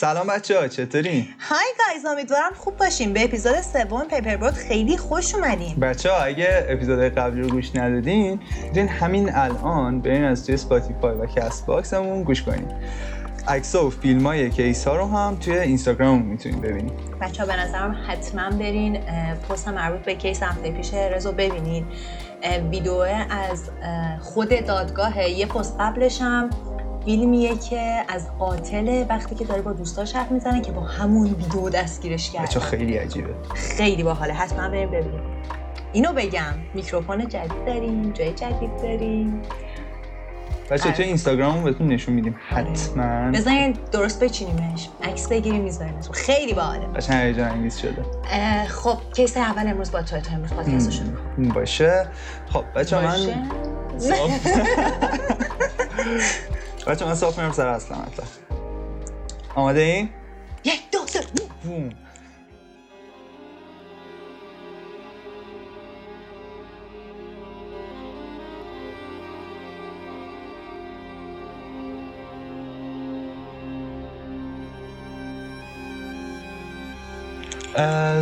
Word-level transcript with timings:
سلام 0.00 0.26
بچه 0.26 0.58
ها 0.58 0.68
چطورین؟ 0.68 1.26
Hi 1.40 1.66
guys 1.78 2.06
امیدوارم 2.06 2.52
خوب 2.56 2.76
باشین 2.76 3.12
به 3.12 3.24
اپیزود 3.24 3.60
سوم 3.60 4.04
پیپر 4.10 4.36
بورد 4.36 4.54
خیلی 4.54 4.96
خوش 4.96 5.34
اومدین. 5.34 5.76
بچه 5.76 6.10
ها 6.10 6.16
اگه 6.16 6.66
اپیزود 6.68 7.00
قبلی 7.00 7.42
رو 7.42 7.48
گوش 7.48 7.76
ندادین 7.76 8.40
می‌تونین 8.64 8.88
همین 8.88 9.34
الان 9.34 10.00
برین 10.00 10.24
از 10.24 10.46
توی 10.46 10.56
Spotify 10.56 11.14
و 11.14 11.26
Castbox 11.26 11.94
مون 11.94 12.22
گوش 12.22 12.42
کنین. 12.42 12.72
عکس 13.48 13.74
و 13.74 13.90
فیلم 13.90 14.26
های 14.26 14.50
case 14.50 14.88
ها 14.88 14.96
رو 14.96 15.06
هم 15.06 15.36
توی 15.36 15.58
اینستاگرام 15.58 16.22
می‌تونین 16.22 16.60
ببینین. 16.60 16.92
بچه 17.20 17.42
ها 17.42 17.48
به 17.48 17.56
نظرم 17.56 18.04
حتما 18.08 18.50
برین 18.50 19.00
پست 19.48 19.68
مربوط 19.68 20.00
به 20.00 20.14
case 20.14 20.42
هفته 20.42 20.70
پیش 20.70 20.94
رو 20.94 21.32
ببینین. 21.32 21.86
اه، 22.42 22.58
ویدیو 22.58 22.92
از 23.30 23.70
خود 24.20 24.66
دادگاه 24.66 25.30
یه 25.30 25.46
پست 25.46 25.76
قبلش 25.80 26.20
هم 26.20 26.50
فیلمیه 27.04 27.58
که 27.58 28.04
از 28.08 28.26
قاتل 28.38 29.04
وقتی 29.08 29.34
که 29.34 29.44
داره 29.44 29.62
با 29.62 29.72
دوستاش 29.72 30.16
حرف 30.16 30.30
می‌زنه 30.30 30.60
که 30.60 30.72
با 30.72 30.80
همون 30.80 31.26
ویدیو 31.26 31.68
دستگیرش 31.68 32.30
بچه 32.30 32.36
کرد 32.38 32.58
خیلی 32.58 32.96
عجیبه. 32.96 33.34
خیلی 33.54 34.02
باحاله. 34.02 34.32
حتما 34.32 34.68
بریم 34.68 34.90
ببینیم. 34.90 35.20
اینو 35.92 36.12
بگم. 36.12 36.54
میکروفون 36.74 37.28
جدید 37.28 37.64
داریم. 37.66 38.12
جای 38.12 38.32
جدید 38.32 38.76
داریم. 38.82 39.42
بچه. 40.70 40.92
توی 40.92 41.04
اینستاگرام 41.04 41.64
بهتون 41.64 41.86
نشون 41.86 42.14
میدیم. 42.14 42.36
آره. 42.52 42.64
حتما. 42.64 43.30
بذارین 43.30 43.76
درست 43.92 44.24
بچینیمش. 44.24 44.88
عکس 45.02 45.28
بگیریم 45.28 45.62
میذاریمش 45.62 46.08
خیلی 46.12 46.54
باحاله. 46.54 46.86
قشنگ 46.86 47.26
هیجان 47.26 47.48
انگیز 47.48 47.78
شده. 47.78 48.04
خب 48.68 48.98
کیس 49.16 49.36
اول 49.36 49.68
امروز 49.68 49.90
با 49.90 50.02
تو 50.02 50.20
تو 50.20 50.34
امروز 50.34 50.52
پادکست 50.52 50.86
رو 50.86 50.92
شروع. 50.92 51.52
باشه. 51.52 52.06
خب 52.52 52.64
بچه 52.74 53.00
من 53.00 53.18
بچه 56.88 57.06
من 57.06 57.14
صاف 57.14 57.38
میرم 57.38 57.52
سر 57.52 57.66
اصلا 57.66 57.98
مطلب 57.98 58.26
آماده 59.54 59.80
این؟ 59.80 60.08
یک 60.64 60.80
دو 60.92 60.98
سه. 61.06 61.20
بوم 61.64 61.90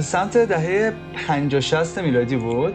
سمت 0.01 0.39
دهه 0.39 0.93
50 1.29 1.61
60 1.61 1.99
میلادی 1.99 2.37
بود 2.37 2.75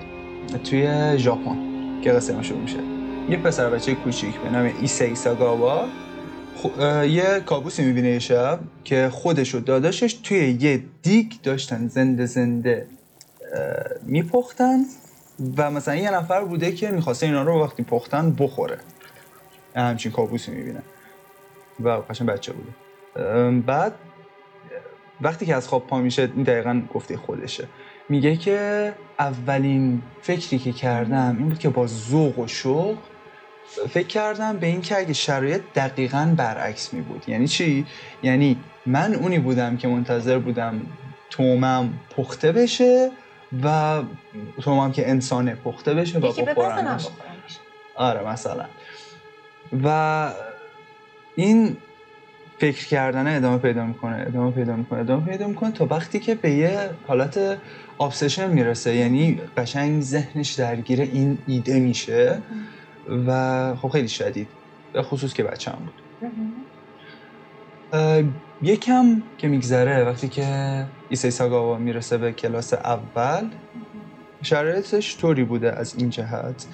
توی 0.63 1.17
ژاپن. 1.17 1.57
که 2.01 2.11
قصه 2.11 2.33
ما 2.33 2.41
شروع 2.43 2.61
میشه. 2.61 2.90
یه 3.29 3.37
پسر 3.37 3.69
بچه 3.69 3.95
کوچیک 3.95 4.35
به 4.35 4.49
نام 4.49 4.71
ایسای 4.81 5.15
ساگاوا 5.15 5.85
یه 7.07 7.39
کابوسی 7.45 7.83
می‌بینه 7.83 8.09
یه 8.09 8.19
شب 8.19 8.59
که 8.83 9.09
خودش 9.09 9.55
و 9.55 9.59
داداشش 9.59 10.13
توی 10.13 10.57
یه 10.59 10.83
دیگ 11.01 11.31
داشتن 11.43 11.87
زنده 11.87 12.25
زنده 12.25 12.87
میپختن 14.03 14.79
و 15.57 15.71
مثلا 15.71 15.95
یه 15.95 16.11
نفر 16.11 16.43
بوده 16.43 16.71
که 16.71 16.91
می‌خواسته 16.91 17.25
اینا 17.25 17.43
رو 17.43 17.63
وقتی 17.63 17.83
پختن 17.83 18.35
بخوره. 18.39 18.77
همچین 19.75 20.11
کابوسی 20.11 20.51
می‌بینه. 20.51 20.81
و 21.79 21.89
قشن 21.89 22.25
بچه 22.25 22.53
بوده. 22.53 22.71
بعد 23.59 23.93
وقتی 25.21 25.45
که 25.45 25.55
از 25.55 25.67
خواب 25.67 25.87
پا 25.87 25.97
میشه 25.97 26.27
دقیقا 26.27 26.81
گفته 26.93 27.17
خودشه. 27.17 27.67
میگه 28.09 28.35
که 28.37 28.93
اولین 29.21 30.01
فکری 30.21 30.59
که 30.59 30.71
کردم 30.71 31.35
این 31.37 31.49
بود 31.49 31.59
که 31.59 31.69
با 31.69 31.87
ذوق 31.87 32.39
و 32.39 32.47
شوق 32.47 32.97
فکر 33.89 34.07
کردم 34.07 34.57
به 34.57 34.67
این 34.67 34.81
که 34.81 34.97
اگه 34.97 35.13
شرایط 35.13 35.61
دقیقا 35.75 36.33
برعکس 36.37 36.93
می 36.93 37.01
بود. 37.01 37.23
یعنی 37.27 37.47
چی؟ 37.47 37.85
یعنی 38.23 38.57
من 38.85 39.13
اونی 39.15 39.39
بودم 39.39 39.77
که 39.77 39.87
منتظر 39.87 40.39
بودم 40.39 40.81
تومم 41.29 41.93
پخته 42.17 42.51
بشه 42.51 43.11
و 43.63 44.01
تومم 44.61 44.91
که 44.91 45.09
انسانه 45.09 45.55
پخته 45.55 45.93
بشه 45.93 46.19
و 46.19 46.21
بخورمش. 46.21 47.07
آره 47.95 48.27
مثلا. 48.27 48.65
و 49.83 50.29
این 51.35 51.77
فکر 52.61 52.87
کردن 52.87 53.37
ادامه 53.37 53.57
پیدا 53.57 53.85
می‌کنه 53.85 54.23
ادامه 54.27 54.51
پیدا 54.51 54.75
می‌کنه 54.75 54.99
ادامه 54.99 55.25
پیدا 55.25 55.47
می‌کنه 55.47 55.71
تا 55.71 55.85
وقتی 55.85 56.19
که 56.19 56.35
به 56.35 56.51
یه 56.51 56.89
حالت 57.07 57.57
ابسشن 57.99 58.51
می‌رسه. 58.51 58.95
یعنی 58.95 59.41
قشنگ 59.57 60.01
ذهنش 60.01 60.53
درگیر 60.53 61.01
این 61.01 61.37
ایده 61.47 61.79
میشه 61.79 62.41
و 63.27 63.75
خب 63.75 63.89
خیلی 63.89 64.07
شدید 64.07 64.47
به 64.93 65.01
خصوص 65.01 65.33
که 65.33 65.43
بچه 65.43 65.71
هم 65.71 65.77
بود 65.85 66.01
یکم 68.61 69.23
که 69.37 69.47
میگذره 69.47 70.03
وقتی 70.03 70.27
که 70.27 70.45
ایسای 71.09 71.31
ساگاوا 71.31 71.77
می‌رسه 71.77 72.17
به 72.17 72.31
کلاس 72.31 72.73
اول 72.73 73.47
شرایطش 74.41 75.17
طوری 75.17 75.43
بوده 75.43 75.71
از 75.71 75.95
این 75.97 76.09
جهت 76.09 76.65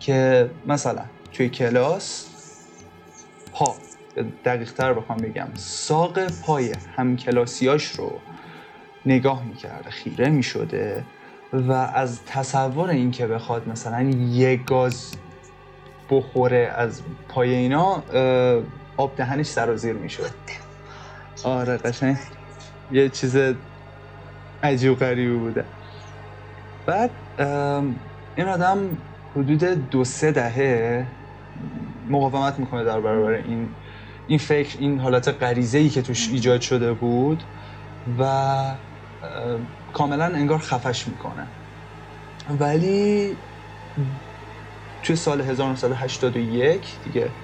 که 0.00 0.50
مثلا 0.66 1.04
توی 1.32 1.48
کلاس 1.48 2.26
پا 3.52 3.76
دقیق 4.44 4.72
تر 4.72 4.92
بخوام 4.92 5.18
بگم. 5.18 5.48
ساق 5.54 6.26
پای 6.26 6.74
همکلاسیاش 6.96 7.86
رو 7.86 8.12
نگاه 9.06 9.44
می‌کرده 9.44 9.90
خیره 9.90 10.28
می‌شده 10.28 11.04
و 11.52 11.72
از 11.72 12.24
تصور 12.24 12.90
اینکه 12.90 13.26
بخواد 13.26 13.68
مثلا 13.68 14.02
یه 14.10 14.56
گاز 14.56 15.14
بخوره 16.10 16.72
از 16.76 17.02
پای 17.28 17.54
اینا 17.54 18.02
آب 18.96 19.16
دهنش 19.16 19.46
سرازیر 19.46 19.92
می‌شد. 19.92 20.30
آره 21.44 21.76
قشنگ. 21.76 22.16
یه 22.92 23.08
چیز 23.08 23.36
عجیب 24.62 24.98
غریبی 24.98 25.36
بوده. 25.38 25.64
بعد 26.86 27.10
این 28.36 28.48
آدم 28.48 28.78
حدود 29.36 29.64
دو 29.64 30.04
سه 30.04 30.32
دهه 30.32 31.06
مقاومت 32.08 32.58
می‌کنه 32.58 32.84
در 32.84 33.00
برابر 33.00 33.30
این 33.32 33.68
این 34.30 34.38
فکر 34.38 34.78
این 34.78 35.00
حالت 35.00 35.28
غریزه 35.28 35.78
ای 35.78 35.88
که 35.88 36.02
توش 36.02 36.28
ایجاد 36.28 36.60
شده 36.60 36.92
بود 36.92 37.42
و 38.18 38.22
ام، 38.22 38.78
کاملا 39.92 40.24
انگار 40.24 40.58
خفش 40.58 41.08
می‌کنه. 41.08 41.46
ولی 42.50 43.36
توی 45.02 45.16
سال 45.16 45.40
1981 45.40 47.00
دیگه 47.02 47.34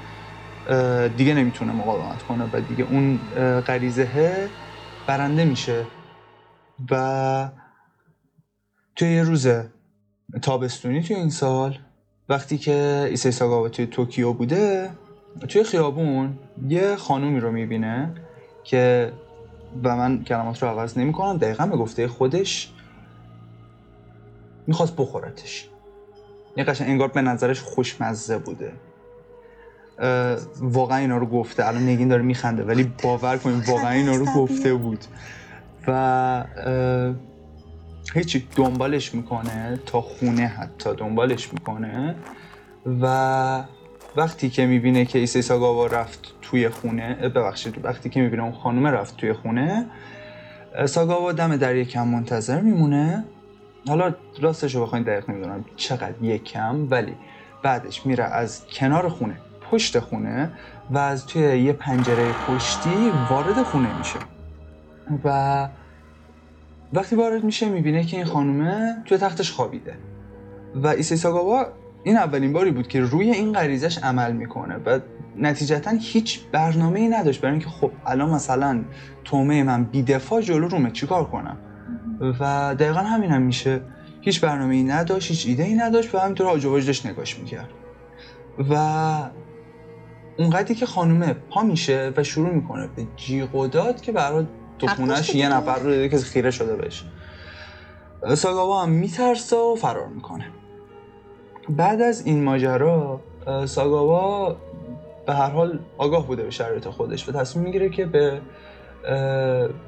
دیگه 1.16 1.34
نمی‌تونه 1.34 1.72
مقاومت 1.72 2.22
کنه 2.22 2.50
و 2.52 2.60
دیگه 2.60 2.84
اون 2.84 3.16
غریزه 3.60 4.50
برنده 5.06 5.44
میشه. 5.44 5.86
و 6.90 7.50
توی 8.96 9.08
یه 9.12 9.22
روز 9.22 9.48
تابستونی 10.42 11.02
توی 11.02 11.16
این 11.16 11.30
سال 11.30 11.78
وقتی 12.28 12.58
که 12.58 13.06
ایسای 13.10 13.32
ساگاوا 13.32 13.68
توی 13.68 13.86
توکیو 13.86 14.32
بوده 14.32 14.90
توی 15.48 15.64
خیابون 15.64 16.38
یه 16.68 16.96
خانومی 16.96 17.40
رو 17.40 17.52
می‌بینه 17.52 18.14
که 18.64 19.12
و 19.84 19.96
من 19.96 20.24
کلمات 20.24 20.62
رو 20.62 20.68
عوض 20.68 20.98
نمی 20.98 21.12
کنم 21.12 21.36
دقیقا 21.36 21.66
به 21.66 21.76
گفته 21.76 22.08
خودش 22.08 22.72
می‌خواست 24.66 24.96
بخورتش. 24.96 25.68
یه 26.56 26.64
قشنگ 26.64 26.90
انگار 26.90 27.08
به 27.08 27.22
نظرش 27.22 27.60
خوشمزه 27.60 28.38
بوده. 28.38 28.72
واقعا 30.60 30.98
اینا 30.98 31.16
رو 31.16 31.26
گفته. 31.26 31.66
الان 31.66 31.82
نگین 31.82 32.08
داره 32.08 32.22
میخنده 32.22 32.64
ولی 32.64 32.92
باور 33.02 33.36
کنیم 33.36 33.62
واقعا 33.68 33.90
اینا 33.90 34.16
رو 34.16 34.24
گفته 34.24 34.74
بود. 34.74 35.04
و 35.88 36.44
هیچی 38.14 38.48
دنبالش 38.56 39.14
می‌کنه 39.14 39.80
تا 39.86 40.00
خونه 40.00 40.46
حتی 40.46 40.94
دنبالش 40.94 41.52
می‌کنه. 41.52 42.14
و 43.00 43.64
وقتی 44.16 44.50
که 44.50 44.66
می‌بینه 44.66 45.04
که 45.04 45.18
ایسای 45.18 45.42
ساگاوا 45.42 45.86
رفت 45.86 46.34
توی 46.42 46.68
خونه 46.68 47.14
ببخشید 47.14 47.84
وقتی 47.84 48.10
که 48.10 48.20
می‌بینه 48.20 48.42
اون 48.42 48.52
خانومه 48.52 48.90
رفت 48.90 49.16
توی 49.16 49.32
خونه 49.32 49.86
ساگاوا 50.86 51.32
دم 51.32 51.56
در 51.56 51.76
یکم 51.76 52.08
منتظر 52.08 52.60
میمونه. 52.60 53.24
حالا 53.88 54.14
راستش 54.40 54.74
رو 54.74 54.82
بخواین 54.82 55.04
دقیق 55.04 55.30
نمی‌دونم 55.30 55.64
چقدر 55.76 56.22
یکم 56.22 56.90
ولی 56.90 57.14
بعدش 57.62 58.06
میره 58.06 58.24
از 58.24 58.66
کنار 58.66 59.08
خونه 59.08 59.36
پشت 59.70 59.98
خونه 59.98 60.50
و 60.90 60.98
از 60.98 61.26
توی 61.26 61.42
یه 61.42 61.72
پنجره 61.72 62.32
پشتی 62.48 63.12
وارد 63.30 63.62
خونه 63.62 63.98
میشه. 63.98 64.18
و 65.24 65.68
وقتی 66.92 67.16
وارد 67.16 67.44
میشه 67.44 67.68
می‌بینه 67.68 68.04
که 68.04 68.16
این 68.16 68.26
خانومه 68.26 68.96
توی 69.04 69.18
تختش 69.18 69.52
خوابیده. 69.52 69.94
و 70.74 70.86
ایسای 70.86 71.18
ساگاوا 71.18 71.66
این 72.06 72.16
اولین 72.16 72.52
باری 72.52 72.70
بود 72.70 72.88
که 72.88 73.00
روی 73.00 73.30
این 73.30 73.52
غریزش 73.52 73.98
عمل 73.98 74.32
می‌کنه 74.32 74.76
و 74.86 75.00
نتیجتا 75.36 75.90
هیچ 75.90 76.40
برنامه 76.52 77.00
ای 77.00 77.08
نداشت 77.08 77.40
برای 77.40 77.52
اینکه 77.52 77.68
خب 77.68 77.90
الان 78.06 78.30
مثلا 78.30 78.84
تومه 79.24 79.62
من 79.62 79.84
بیدفاع 79.84 80.40
جلو 80.40 80.68
رومه 80.68 80.90
چیکار 80.90 81.24
کنم؟ 81.24 81.56
و 82.40 82.74
دقیقا 82.78 83.00
همین 83.00 83.30
هم 83.30 83.42
میشه. 83.42 83.80
هیچ 84.20 84.40
برنامه 84.40 84.74
ای 84.74 84.82
نداشت 84.82 85.30
هیچ 85.30 85.46
ایده 85.46 85.62
ای 85.62 85.74
نداشت 85.74 86.14
و 86.14 86.18
همینطور 86.18 86.46
آج 86.46 86.64
و 86.64 86.70
واج 86.70 86.86
داشت 86.86 87.06
نگاش 87.06 87.38
می‌کرد. 87.38 87.68
و 88.70 88.74
اونقدری 90.38 90.74
که 90.74 90.86
خانومه 90.86 91.32
پا 91.50 91.62
میشه 91.62 92.12
و 92.16 92.22
شروع 92.22 92.50
می‌کنه 92.50 92.88
به 92.96 93.06
جیغ 93.16 93.54
و 93.54 93.66
داد 93.66 94.00
که 94.00 94.12
برای 94.12 94.46
تو 94.78 94.86
دیگه. 94.86 95.36
یه 95.36 95.48
نفر 95.48 95.78
رو 95.78 95.90
دیده 95.90 96.08
که 96.08 96.18
خیره 96.18 96.50
شده 96.50 96.76
بهش. 96.76 97.04
ساگاوا 98.34 98.82
هم 98.82 98.88
میترسه 98.88 99.56
و 99.56 99.74
فرار 99.74 100.08
می‌کنه. 100.08 100.44
بعد 101.68 102.00
از 102.00 102.26
این 102.26 102.44
ماجرا 102.44 103.20
ساگاوا 103.66 104.56
به 105.26 105.34
هر 105.34 105.50
حال 105.50 105.78
آگاه 105.98 106.26
بوده 106.26 106.42
به 106.42 106.50
شرایط 106.50 106.88
خودش 106.88 107.28
و 107.28 107.32
تصمیم 107.32 107.64
می‌گیره 107.64 107.88
که 107.88 108.06
به 108.06 108.40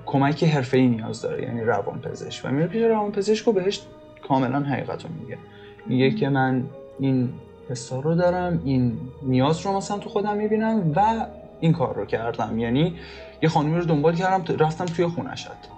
کمک 0.06 0.44
حرفه‌ای 0.44 0.88
نیاز 0.88 1.22
داره 1.22 1.42
یعنی 1.42 1.60
روان 1.60 2.00
پزشک 2.00 2.44
و 2.44 2.48
میره 2.48 2.66
پیش 2.66 2.82
روان 2.82 3.12
پزشک 3.12 3.48
و 3.48 3.52
بهش 3.52 3.80
کاملا 4.28 4.60
حقیقت 4.60 5.04
رو 5.04 5.10
میگه. 5.20 5.38
میگه 5.86 6.10
که 6.10 6.28
من 6.28 6.64
این 6.98 7.32
حسا 7.70 8.00
رو 8.00 8.14
دارم 8.14 8.62
این 8.64 8.98
نیاز 9.22 9.66
رو 9.66 9.72
مثلا 9.72 9.98
تو 9.98 10.08
خودم 10.08 10.36
می‌بینم 10.36 10.92
و 10.96 11.26
این 11.60 11.72
کار 11.72 11.94
رو 11.94 12.06
کردم. 12.06 12.58
یعنی 12.58 12.94
یه 13.42 13.48
خانمی 13.48 13.76
رو 13.76 13.84
دنبال 13.84 14.14
کردم 14.14 14.56
رفتم 14.58 14.84
توی 14.84 15.06
خونش 15.06 15.46
حتی. 15.46 15.68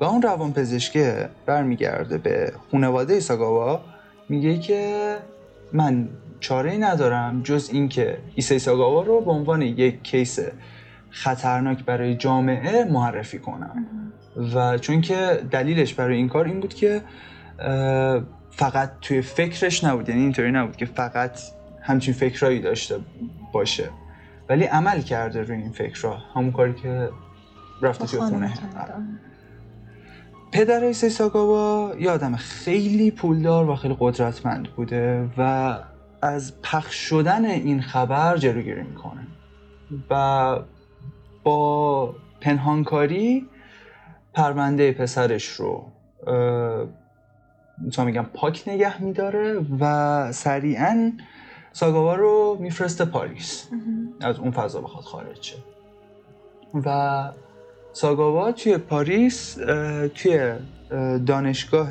و 0.00 0.04
اون 0.04 0.22
روان 0.22 0.52
پزشکه 0.52 1.28
برمیگرده 1.46 2.18
به 2.18 2.52
خانواده 2.72 3.20
ساگاوا 3.20 3.80
میگه 4.28 4.58
که 4.58 5.16
من 5.72 6.08
چاره 6.40 6.70
ای 6.70 6.78
ندارم 6.78 7.42
جز 7.42 7.70
اینکه 7.72 8.18
ایسای 8.34 8.58
ساگاوا 8.58 9.02
رو 9.02 9.20
به 9.20 9.30
عنوان 9.30 9.62
یک 9.62 10.02
کیس 10.02 10.38
خطرناک 11.10 11.84
برای 11.84 12.14
جامعه 12.14 12.84
معرفی 12.84 13.38
کنم. 13.38 13.86
و 14.54 14.78
چون 14.78 15.00
که 15.00 15.40
دلیلش 15.50 15.94
برای 15.94 16.16
این 16.16 16.28
کار 16.28 16.44
این 16.44 16.60
بود 16.60 16.74
که 16.74 17.02
فقط 18.50 18.90
توی 19.00 19.22
فکرش 19.22 19.84
نبود 19.84 20.08
یعنی 20.08 20.20
اینطوری 20.20 20.52
نبود 20.52 20.76
که 20.76 20.86
فقط 20.86 21.40
همچین 21.82 22.14
فکرایی 22.14 22.60
داشته 22.60 22.94
باشه. 23.52 23.90
ولی 24.48 24.64
عمل 24.64 25.00
کرده 25.00 25.42
روی 25.42 25.56
این 25.56 25.72
فکرها 25.72 26.16
همون 26.34 26.52
کاری 26.52 26.74
که 26.74 27.08
رفته 27.82 28.06
توی 28.06 28.20
خونه. 28.20 28.52
پدر 30.52 30.84
ایسای 30.84 31.10
ساگاوا 31.10 31.94
یه 32.00 32.10
آدم 32.10 32.36
خیلی 32.36 33.10
پولدار 33.10 33.70
و 33.70 33.74
خیلی 33.74 33.96
قدرتمند 34.00 34.68
بوده 34.68 35.30
و 35.38 35.74
از 36.22 36.62
پخش 36.62 36.94
شدن 36.94 37.44
این 37.44 37.82
خبر 37.82 38.36
جلوگیری 38.36 38.82
می‌کنه. 38.82 39.26
و 40.10 40.58
با 41.44 42.14
پنهانکاری 42.40 43.46
پرونده 44.34 44.92
پسرش 44.92 45.46
رو 45.46 45.84
می‌تونم 47.78 48.06
میگم 48.06 48.26
پاک 48.34 48.62
نگه 48.66 49.02
میداره 49.02 49.64
و 49.80 50.32
سریعا 50.32 51.12
ساگاوا 51.72 52.14
رو 52.14 52.56
میفرسته 52.60 53.04
پاریس. 53.04 53.68
از 54.20 54.38
اون 54.38 54.50
فضا 54.50 54.80
بخواد 54.80 55.04
خارج 55.04 55.42
شه. 55.42 55.56
و 56.74 57.30
ساگاوا 57.96 58.52
توی 58.52 58.78
پاریس 58.78 59.54
توی 60.14 60.38
اه، 60.90 61.18
دانشگاه 61.18 61.88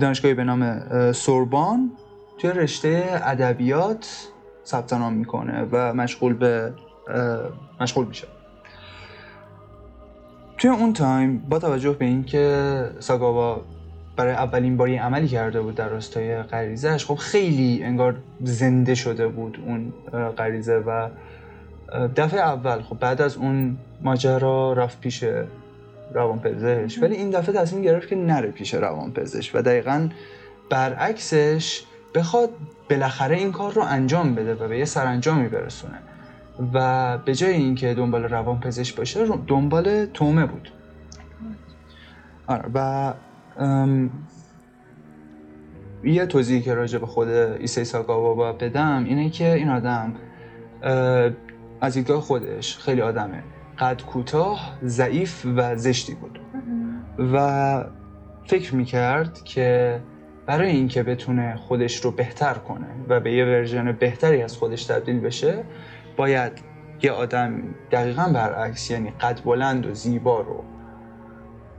دانشگاهی 0.00 0.34
به 0.34 0.44
نام 0.44 0.82
سوربان 1.12 1.90
توی 2.38 2.50
رشته 2.50 3.20
ادبیات 3.22 4.28
ثبت 4.66 4.92
نام 4.92 5.12
می‌کنه 5.12 5.68
و 5.72 5.94
مشغول 5.94 6.34
به 6.34 6.72
مشغول 7.80 8.06
میشه. 8.06 8.26
توی 10.58 10.70
اون 10.70 10.92
تایم 10.92 11.38
با 11.38 11.58
توجه 11.58 11.92
به 11.92 12.04
اینکه 12.04 12.84
ساگاوا 12.98 13.60
برای 14.16 14.32
اولین 14.32 14.76
باری 14.76 14.96
عملی 14.96 15.28
کرده 15.28 15.60
بود 15.60 15.74
در 15.74 15.88
راستای 15.88 16.42
غریزهش 16.42 17.04
خب 17.04 17.14
خیلی 17.14 17.80
انگار 17.84 18.16
زنده 18.40 18.94
شده 18.94 19.28
بود 19.28 19.58
اون 19.66 19.92
غریزه 20.30 20.76
و 20.86 21.08
دفعه 22.16 22.40
اول 22.40 22.82
خب 22.82 22.98
بعد 22.98 23.22
از 23.22 23.36
اون 23.36 23.76
ماجرا 24.02 24.72
رفت 24.72 25.00
پیش 25.00 25.24
روانپزشک. 26.14 27.02
ولی 27.02 27.16
این 27.16 27.30
دفعه 27.30 27.54
تصمیم 27.54 27.82
گرفت 27.82 28.08
که 28.08 28.16
نره 28.16 28.50
پیش 28.50 28.74
روانپزشک 28.74 29.50
و 29.54 29.62
دقیقا 29.62 30.08
برعکسش 30.70 31.82
بخواد 32.14 32.50
بالاخره 32.90 33.36
این 33.36 33.52
کار 33.52 33.72
رو 33.72 33.82
انجام 33.82 34.34
بده 34.34 34.54
و 34.54 34.68
به 34.68 34.78
یه 34.78 34.84
سرانجامی 34.84 35.48
برسونه. 35.48 35.98
و 36.72 37.18
به 37.18 37.34
جای 37.34 37.52
اینکه 37.52 37.94
دنبال 37.94 38.24
روانپزشک 38.24 38.96
باشه 38.96 39.20
رو- 39.20 39.44
دنبال 39.46 40.06
تومه 40.06 40.46
بود. 40.46 40.72
آره 42.46 42.70
و 42.74 43.14
یه 46.04 46.26
توضیحی 46.26 46.60
که 46.62 46.74
راجع 46.74 46.98
به 46.98 47.06
خود 47.06 47.28
ایسای 47.28 47.84
ساگاوا 47.84 48.34
باید 48.34 48.58
بدم 48.58 49.04
اینه 49.04 49.30
که 49.30 49.54
این 49.54 49.68
آدم 49.68 50.14
از 51.80 51.94
دیدگاه 51.94 52.20
خودش 52.20 52.78
خیلی 52.78 53.00
آدمه. 53.00 53.42
قد 53.78 54.02
کوتاه 54.02 54.78
ضعیف 54.84 55.46
و 55.56 55.76
زشتی 55.76 56.14
بود. 56.14 56.40
و 57.32 57.84
فکر 58.46 58.74
می‌کرد 58.74 59.44
که 59.44 60.00
برای 60.46 60.70
اینکه 60.70 61.02
بتونه 61.02 61.56
خودش 61.56 62.04
رو 62.04 62.10
بهتر 62.10 62.54
کنه 62.54 62.86
و 63.08 63.20
به 63.20 63.32
یه 63.32 63.44
ورژن 63.44 63.92
بهتری 63.92 64.42
از 64.42 64.56
خودش 64.56 64.84
تبدیل 64.84 65.20
بشه 65.20 65.64
باید 66.16 66.52
یه 67.02 67.12
آدم 67.12 67.62
دقیقا 67.90 68.30
برعکس 68.34 68.90
یعنی 68.90 69.10
قد 69.10 69.40
بلند 69.44 69.86
و 69.86 69.94
زیبا 69.94 70.40
رو 70.40 70.64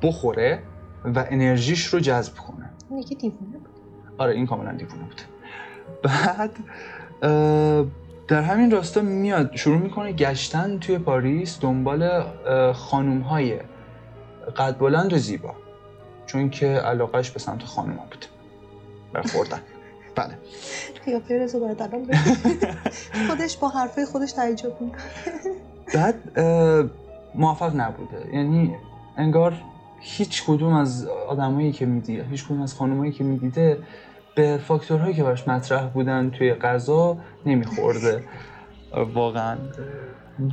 بخوره 0.01 0.59
و 1.15 1.25
انرژیش 1.29 1.85
رو 1.85 1.99
جذب 1.99 2.33
کنه. 2.35 2.69
دیوونه 3.19 3.57
بود. 3.57 3.69
آره 4.17 4.33
این 4.33 4.47
کاملا 4.47 4.71
دیوونه 4.71 5.03
بود. 5.03 5.21
بعد 6.03 6.51
در 8.29 8.41
همین 8.41 8.71
راستا 8.71 9.01
میاد 9.01 9.55
شروع 9.55 9.77
می‌کنه 9.77 10.11
گشتن 10.11 10.79
توی 10.79 10.97
پاریس 10.97 11.59
دنبال 11.61 12.23
خانوم 12.73 13.19
های 13.19 13.59
قد 14.57 14.77
بلند 14.77 15.13
و 15.13 15.17
زیبا. 15.17 15.55
چون 16.25 16.49
که 16.49 16.67
علاقش 16.67 17.31
به 17.31 17.39
سمت 17.39 17.63
خانوما 17.63 18.05
بود. 18.11 18.25
برخوردن. 19.13 19.59
بله. 20.15 20.37
قیافه 21.05 21.39
رضا 21.39 21.59
باید 21.59 21.81
الان. 21.81 22.07
خودش 23.27 23.57
با 23.57 23.67
حرفای 23.67 24.05
خودش 24.05 24.31
تعجب 24.31 24.81
می‌کنه. 24.81 25.01
بعد 25.95 26.39
موفق 27.35 27.75
نبوده. 27.75 28.35
یعنی 28.35 28.75
انگار 29.17 29.53
هیچ 29.99 30.43
کدوم 30.47 30.73
از 30.73 31.07
آدمایی 31.07 31.71
که 31.71 31.85
می‌دیده 31.85 32.23
هیچ 32.23 32.45
کدوم 32.45 32.61
از 32.61 32.73
خانمایی 32.73 33.11
که 33.11 33.23
می‌دیده 33.23 33.77
به 34.39 34.57
فاکتورهایی 34.57 35.13
که 35.13 35.23
براش 35.23 35.47
مطرح 35.47 35.87
بودن 35.87 36.29
توی 36.29 36.53
غذا 36.53 37.17
نمیخورده. 37.45 38.23
واقعا. 39.13 39.57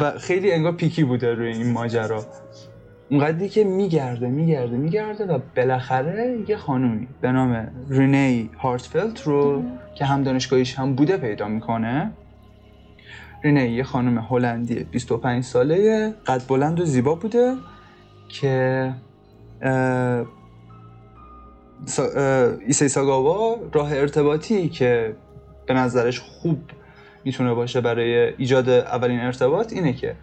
و 0.01 0.11
خیلی 0.11 0.53
انگار 0.53 0.73
پیکی 0.73 1.05
بوده 1.05 1.35
روی 1.35 1.49
این 1.49 1.73
ماجرا. 1.73 2.25
اونقدری 3.11 3.49
که 3.49 3.65
میگرده 3.65 4.29
میگرده 4.29 4.77
میگرده 4.77 5.27
و 5.27 5.39
بالاخره 5.57 6.39
یه 6.49 6.57
خانومی 6.57 7.09
به 7.21 7.33
نام 7.33 7.69
رینی 7.91 8.51
هارتفلت 8.59 9.23
رو 9.23 9.63
که 9.95 10.05
هم 10.05 10.23
دانشگاهیش 10.23 10.79
هم 10.79 10.95
بوده 10.95 11.17
پیدا 11.17 11.49
می‌کنه. 11.49 12.11
رینی 13.45 13.69
یه 13.69 13.85
خانم 13.85 14.19
هلندی 14.19 14.85
25 14.85 15.45
ساله 15.45 16.15
قد 16.27 16.43
بلند 16.49 16.81
و 16.81 16.85
زیبا 16.85 17.15
بوده 17.15 17.55
که 18.29 18.95
ایسای 22.67 22.89
ساگاوا 22.89 23.59
راه 23.73 23.93
ارتباطی 23.93 24.69
که 24.69 25.17
به 25.67 25.75
نظرش 25.75 26.21
خوب 26.21 26.59
می‌تونه 27.25 27.55
باشه 27.55 27.81
برای 27.81 28.35
ایجاد 28.35 28.69
اولین 28.69 29.21
ارتباط 29.21 29.73
اینه 29.73 29.93
که 29.93 30.17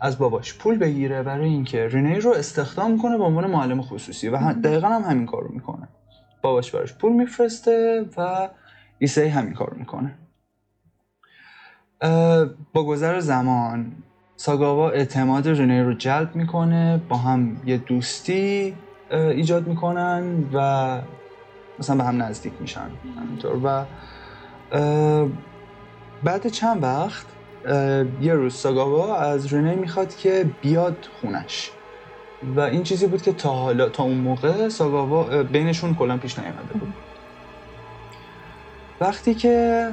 از 0.00 0.18
باباش 0.18 0.54
پول 0.54 0.78
بگیره 0.78 1.22
برای 1.22 1.48
اینکه 1.48 1.88
رینی 1.88 2.20
رو 2.20 2.30
استخدام 2.30 2.98
کنه 2.98 3.18
به 3.18 3.24
عنوان 3.24 3.50
معلم 3.50 3.82
خصوصی 3.82 4.28
و 4.28 4.52
دقیقا 4.52 4.88
هم 4.88 5.02
همین 5.02 5.26
کار 5.26 5.42
رو 5.42 5.54
می‌کنه. 5.54 5.88
باباش 6.42 6.70
براش 6.70 6.94
پول 6.94 7.12
میفرسته 7.12 8.04
و 8.16 8.48
ایسای 8.98 9.28
همین 9.28 9.54
کار 9.54 9.70
رو 9.70 9.78
می‌کنه 9.78 10.14
با 12.72 12.84
گذر 12.84 13.20
زمان 13.20 13.92
ساگاوا 14.36 14.90
اعتماد 14.90 15.48
رینی 15.48 15.80
رو 15.80 15.94
جلب 15.94 16.36
می‌کنه 16.36 17.00
با 17.08 17.16
هم 17.16 17.56
یه 17.66 17.76
دوستی 17.76 18.74
ایجاد 19.10 19.66
می‌کنن 19.66 20.44
و 20.52 21.00
مثلا 21.78 21.96
به 21.96 22.04
هم 22.04 22.22
نزدیک 22.22 22.52
میشن 22.60 22.90
همینطور. 23.20 23.56
و 23.64 23.84
بعد 26.24 26.48
چند 26.48 26.82
وقت 26.82 27.26
یه 28.20 28.34
روز 28.34 28.54
ساگاوا 28.54 29.16
از 29.16 29.52
رینی 29.52 29.74
می‌خواد 29.74 30.16
که 30.16 30.46
بیاد 30.62 31.08
خونش. 31.20 31.70
و 32.56 32.60
این 32.60 32.82
چیزی 32.82 33.06
بود 33.06 33.22
که 33.22 33.32
تا 33.32 33.50
حالا 33.50 33.88
تا 33.88 34.02
اون 34.02 34.16
موقع 34.18 34.68
ساگاوا 34.68 35.42
بینشون 35.42 35.94
کلا 35.94 36.16
پیش 36.16 36.38
نیامده 36.38 36.72
بود. 36.72 36.92
وقتی 39.00 39.34
که 39.34 39.88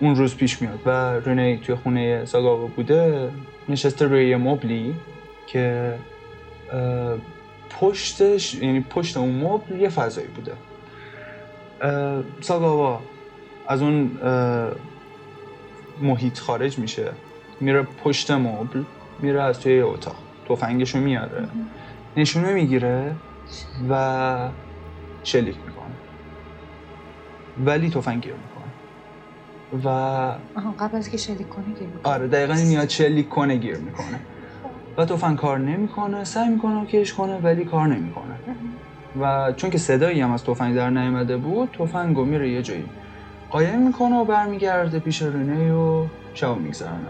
اون 0.00 0.16
روز 0.16 0.36
پیش 0.36 0.62
میاد 0.62 0.78
و 0.86 0.90
رنی 1.30 1.58
توی 1.58 1.74
خونه 1.74 2.24
ساگاوا 2.24 2.66
بوده 2.66 3.30
نشسته 3.68 4.06
روی 4.06 4.36
مبلی 4.36 4.94
که 5.46 5.94
پشتش 7.80 8.54
یعنی 8.54 8.80
پشت 8.80 9.16
اون 9.16 9.34
مبل 9.34 9.80
یه 9.80 9.88
فضایی 9.88 10.26
بوده. 10.26 10.52
ساگاوا 12.40 13.00
از 13.68 13.82
اون 13.82 14.10
محیط 16.02 16.38
خارج 16.38 16.78
میشه 16.78 17.12
میره 17.60 17.82
پشت 17.82 18.30
مبل 18.30 18.82
میره 19.18 19.42
از 19.42 19.60
توی 19.60 19.80
اتاق. 19.80 20.16
تفنگشو 20.48 20.98
میاره. 20.98 21.48
نشونه 22.16 22.52
می‌گیره 22.52 23.14
و 23.90 24.48
شلیک 25.24 25.56
می‌کنه. 25.66 25.94
ولی 27.64 27.90
تفنگ 27.90 28.22
گیر 28.22 28.34
می‌کنه. 28.34 28.72
و 29.84 29.88
آها 30.56 30.74
قبل 30.78 30.96
از 30.96 31.08
که 31.08 31.16
شلیک 31.16 31.48
کنه 31.48 31.64
گیر 31.64 31.88
می‌کنه. 31.88 32.12
آره 32.12 32.28
دقیقا 32.28 32.54
میاد 32.54 32.88
شلیک 32.88 33.28
کنه 33.28 33.56
گیر 33.56 33.76
می‌کنه. 33.76 34.20
و 34.98 35.04
تفنگ 35.04 35.38
کار 35.38 35.58
نمی‌کنه 35.58 36.24
سعی 36.24 36.48
می‌کنه 36.48 36.86
کش 36.86 37.14
کنه 37.14 37.38
ولی 37.38 37.64
کار 37.64 37.86
نمی‌کنه. 37.86 38.34
و 39.20 39.52
چون 39.52 39.70
که 39.70 39.78
صدایی 39.78 40.20
هم 40.20 40.32
از 40.32 40.44
تفنگ 40.44 40.76
در 40.76 40.90
نیامده 40.90 41.36
بود 41.36 41.76
تفنگو 41.78 42.24
میره 42.24 42.50
یه 42.50 42.62
جایی 42.62 42.84
قایم 43.50 43.86
می‌کنه 43.86 44.16
و 44.16 44.24
برمیگرده 44.24 44.98
پیش 44.98 45.22
رینه 45.22 45.72
و 45.72 46.06
شب 46.34 46.56
میگذرنه 46.56 47.08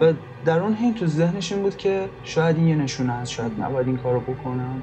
و 0.00 0.12
در 0.44 0.58
اون 0.58 0.74
حین 0.74 0.94
تو 0.94 1.06
ذهنش 1.06 1.52
این 1.52 1.62
بود 1.62 1.76
که 1.76 2.08
شاید 2.24 2.56
این 2.56 2.68
یه 2.68 2.76
نشونه 2.76 3.12
است 3.12 3.32
شاید 3.32 3.52
نباید 3.60 3.86
این 3.86 3.96
کارو 3.96 4.20
بکنم. 4.20 4.82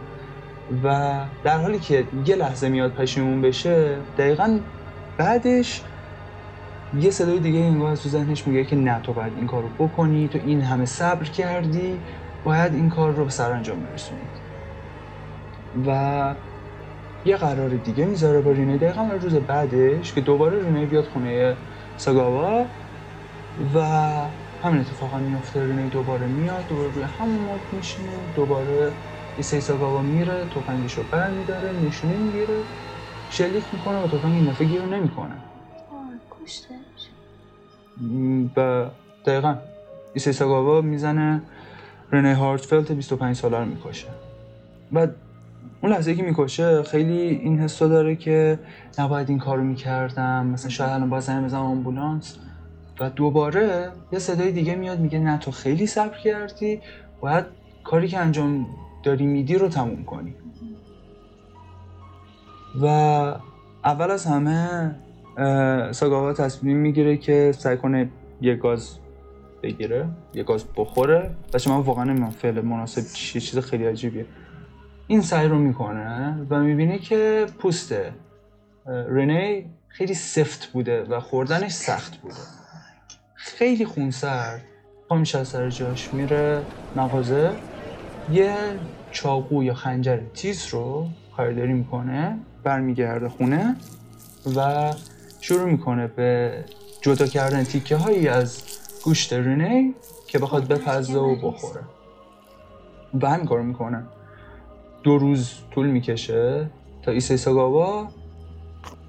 و 0.83 1.15
در 1.43 1.57
حالی 1.57 1.79
که 1.79 2.03
یه 2.25 2.35
لحظه 2.35 2.69
میاد 2.69 2.91
پشیمون 2.93 3.41
بشه 3.41 3.97
دقیقا 4.17 4.59
بعدش 5.17 5.81
یه 6.99 7.09
صدای 7.11 7.39
دیگه 7.39 7.59
انگار 7.59 7.91
از 7.91 8.03
تو 8.03 8.09
ذهنش 8.09 8.47
میگه 8.47 8.63
که 8.63 8.75
نه 8.75 9.01
تو 9.01 9.13
باید 9.13 9.33
این 9.37 9.47
کارو 9.47 9.67
بکنی 9.79 10.27
تو 10.27 10.39
این 10.45 10.61
همه 10.61 10.85
صبر 10.85 11.23
کردی. 11.23 11.99
باید 12.43 12.73
این 12.73 12.89
کار 12.89 13.11
رو 13.11 13.23
به 13.23 13.31
سرانجام 13.31 13.83
برسونید. 13.83 14.41
و 15.87 16.35
یه 17.25 17.37
قرار 17.37 17.69
دیگه 17.69 18.05
می‌ذاره 18.05 18.41
با 18.41 18.51
رینه 18.51 18.77
دقیقا 18.77 19.03
روز 19.21 19.35
بعدش 19.35 20.13
که 20.13 20.21
دوباره 20.21 20.65
رینه 20.65 20.85
بیاد 20.85 21.05
خونه 21.05 21.57
ساگاوا 21.97 22.65
و 23.73 23.79
همین 24.61 24.81
اتفاقا 24.81 25.19
میفته 25.19 25.65
رینه 25.65 25.89
دوباره 25.89 26.27
میاد 26.27 26.67
دوباره 26.67 26.91
روی 26.91 27.03
همون 27.03 27.39
مد 27.39 27.61
میشینه 27.71 28.27
دوباره 28.35 28.93
ایسای 29.37 29.61
ساگاوا 29.61 30.01
میره 30.01 30.45
تفنگش 30.45 30.97
رو 30.97 31.03
برمیداره 31.03 31.71
نشونه 31.71 32.17
می‌گیره 32.17 32.63
شلیک 33.29 33.73
می‌کنه 33.73 33.97
و 33.97 34.07
تفنگ 34.07 34.33
این 34.33 34.45
دفعه 34.45 34.67
گیر 34.67 34.85
نمی‌کنه. 34.85 35.35
آه، 35.91 36.43
کشتش. 36.43 37.09
و 38.57 38.85
دقیقا 39.25 39.55
ایسای 40.13 40.33
ساگاوا 40.33 40.81
می‌زنه. 40.81 41.41
رنه 42.11 42.35
هارتفلت 42.35 42.91
25 42.91 43.35
ساله 43.35 43.57
رو 43.57 43.65
می‌کشه. 43.65 44.07
و 44.93 45.07
اون 45.81 45.91
لحظه 45.91 46.15
که 46.15 46.23
می‌کشه 46.23 46.83
خیلی 46.83 47.19
این 47.19 47.59
حسو 47.59 47.87
داره 47.87 48.15
که 48.15 48.59
نباید 48.99 49.29
این 49.29 49.39
کارو 49.39 49.63
می‌کردم. 49.63 50.45
مثلا 50.45 50.69
شاید 50.69 50.89
الان 50.89 51.09
باید 51.09 51.23
زنگ 51.23 51.45
بزنم 51.45 51.61
آمبولانس. 51.61 52.37
و 52.99 53.09
دوباره 53.09 53.89
یه 54.11 54.19
صدای 54.19 54.51
دیگه 54.51 54.75
میاد 54.75 54.99
میگه 54.99 55.19
نه 55.19 55.37
تو 55.37 55.51
خیلی 55.51 55.87
صبر 55.87 56.17
کردی. 56.17 56.81
باید 57.21 57.45
کاری 57.83 58.07
که 58.07 58.17
انجام 58.19 58.67
داری 59.03 59.25
میدی 59.25 59.55
رو 59.55 59.67
تموم 59.67 60.03
کنی. 60.03 60.35
و 62.81 62.85
اول 63.85 64.11
از 64.11 64.25
همه 64.25 64.95
ساگاوا 65.91 66.33
تصمیم 66.33 66.77
می‌گیره 66.77 67.17
که 67.17 67.53
سعی 67.57 67.77
کنه 67.77 68.09
یه 68.41 68.55
گاز 68.55 68.97
بگیره 69.63 70.09
یه 70.33 70.43
گاز 70.43 70.65
بخوره. 70.75 71.31
بچه 71.53 71.69
من 71.69 71.77
واقعا 71.77 72.03
نمی‌دونم 72.03 72.29
فعل 72.29 72.61
مناسب 72.61 73.13
چیه 73.13 73.41
چیز 73.41 73.59
خیلی 73.59 73.85
عجیبیه. 73.85 74.25
این 75.07 75.21
سعی 75.21 75.47
رو 75.47 75.57
می‌کنه 75.57 76.37
و 76.49 76.59
می‌بینه 76.59 76.99
که 76.99 77.45
پوست 77.59 77.95
رنه 78.85 79.65
خیلی 79.87 80.13
سفت 80.13 80.65
بوده 80.65 81.03
و 81.03 81.19
خوردنش 81.19 81.71
سخت 81.71 82.17
بوده. 82.17 82.35
خیلی 83.35 83.85
خونسرد. 83.85 84.61
پا 85.09 85.17
میشه 85.17 85.43
سر 85.43 85.69
جاش 85.69 86.13
میره 86.13 86.61
مغازه. 86.95 87.51
یه 88.31 88.55
چاقو 89.11 89.63
یا 89.63 89.73
خنجر 89.73 90.19
تیز 90.33 90.67
رو 90.67 91.07
خریداری 91.37 91.73
می‌کنه 91.73 92.37
برمیگرده 92.63 93.29
خونه 93.29 93.75
و 94.55 94.93
شروع 95.41 95.69
می‌کنه 95.69 96.07
به 96.07 96.63
جدا 97.01 97.27
کردن 97.27 97.63
تیکه 97.63 97.95
هایی 97.95 98.27
از 98.27 98.63
گوشت 99.07 99.33
رینه 99.33 99.93
که 100.27 100.39
بخواد 100.39 100.67
بپزه 100.67 101.19
و 101.19 101.35
بخوره. 101.35 101.81
و 103.21 103.29
همین 103.29 103.45
کارو 103.45 103.63
می‌کنه. 103.63 104.03
دو 105.03 105.17
روز 105.17 105.53
طول 105.71 105.87
می‌کشه. 105.87 106.69
تا 107.01 107.11
ایسای 107.11 107.37
ساگاوا 107.37 108.07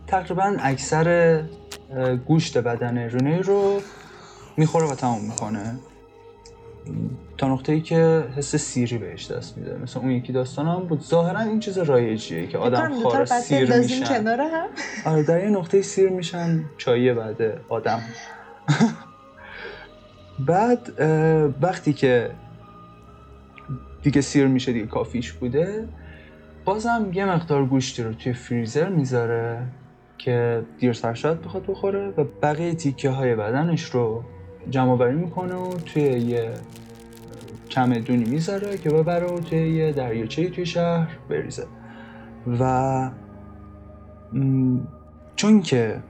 تقریبا 0.07 0.57
اکثر 0.61 1.43
گوشت 2.27 2.59
بدن 2.59 2.99
رینه 2.99 3.41
رو 3.41 3.81
می‌خوره 4.57 4.87
و 4.87 4.95
تمام 4.95 5.25
می‌کنه. 5.25 5.79
تا 7.39 7.49
نقطه 7.49 7.73
ای 7.73 7.81
که 7.81 8.25
حس 8.37 8.57
سیری 8.57 8.99
بهش 8.99 9.31
دست 9.31 9.59
میده. 9.59 9.79
مثل 9.83 9.99
اون 10.01 10.11
یکی 10.11 10.33
داستان 10.33 10.67
هم 10.67 10.81
بود. 10.81 11.05
ظاهرا 11.05 11.41
این 11.41 11.61
چیز 11.61 11.79
رایجیه 11.79 12.47
که 12.47 12.59
آدم 12.59 13.03
خاره 13.03 13.25
سیر 13.25 13.79
میشن. 13.79 14.29
آره 15.05 15.23
در 15.23 15.45
یه 15.45 15.51
نقطه 15.51 15.83
سیر 15.83 16.11
میشن 16.11 16.65
چایی 16.77 17.13
بعد 17.13 17.61
آدم. 17.69 18.01
بعد 20.47 21.01
وقتی 21.63 21.93
که 21.93 22.31
دیگه 24.03 24.21
سیر 24.21 24.47
میشه 24.47 24.73
دیگه 24.73 24.87
کافیش 24.87 25.33
بوده 25.33 25.89
بازم 26.65 27.11
یه 27.13 27.25
مقدار 27.25 27.67
گوشتی 27.67 28.03
رو 28.03 28.13
توی 28.13 28.33
فریزر 28.33 28.89
می‌ذاره 28.89 29.63
که 30.19 30.63
دیرتر 30.79 31.15
شاید 31.15 31.43
بخواد 31.43 31.67
بخوره 31.67 32.09
و 32.17 32.25
بقیه 32.43 32.75
تیکه 32.75 33.11
های 33.11 33.35
بدنش 33.35 33.83
رو 33.85 34.25
جمع 34.71 34.97
بری 34.97 35.15
می‌کنه 35.15 35.55
و 35.55 35.75
توی 35.75 36.03
یه 36.03 36.51
چمدونی 37.69 38.25
می‌ذاره 38.25 38.79
که 38.79 38.91
ببره 38.91 39.27
و 39.27 39.41
توی 39.41 39.71
یه 39.71 39.93
دریاچه 39.93 40.51
توی 40.51 40.67
شهر 40.67 41.19
بریزه. 41.31 41.67
و 42.61 43.11
چون 45.37 45.63
که 45.63 46.01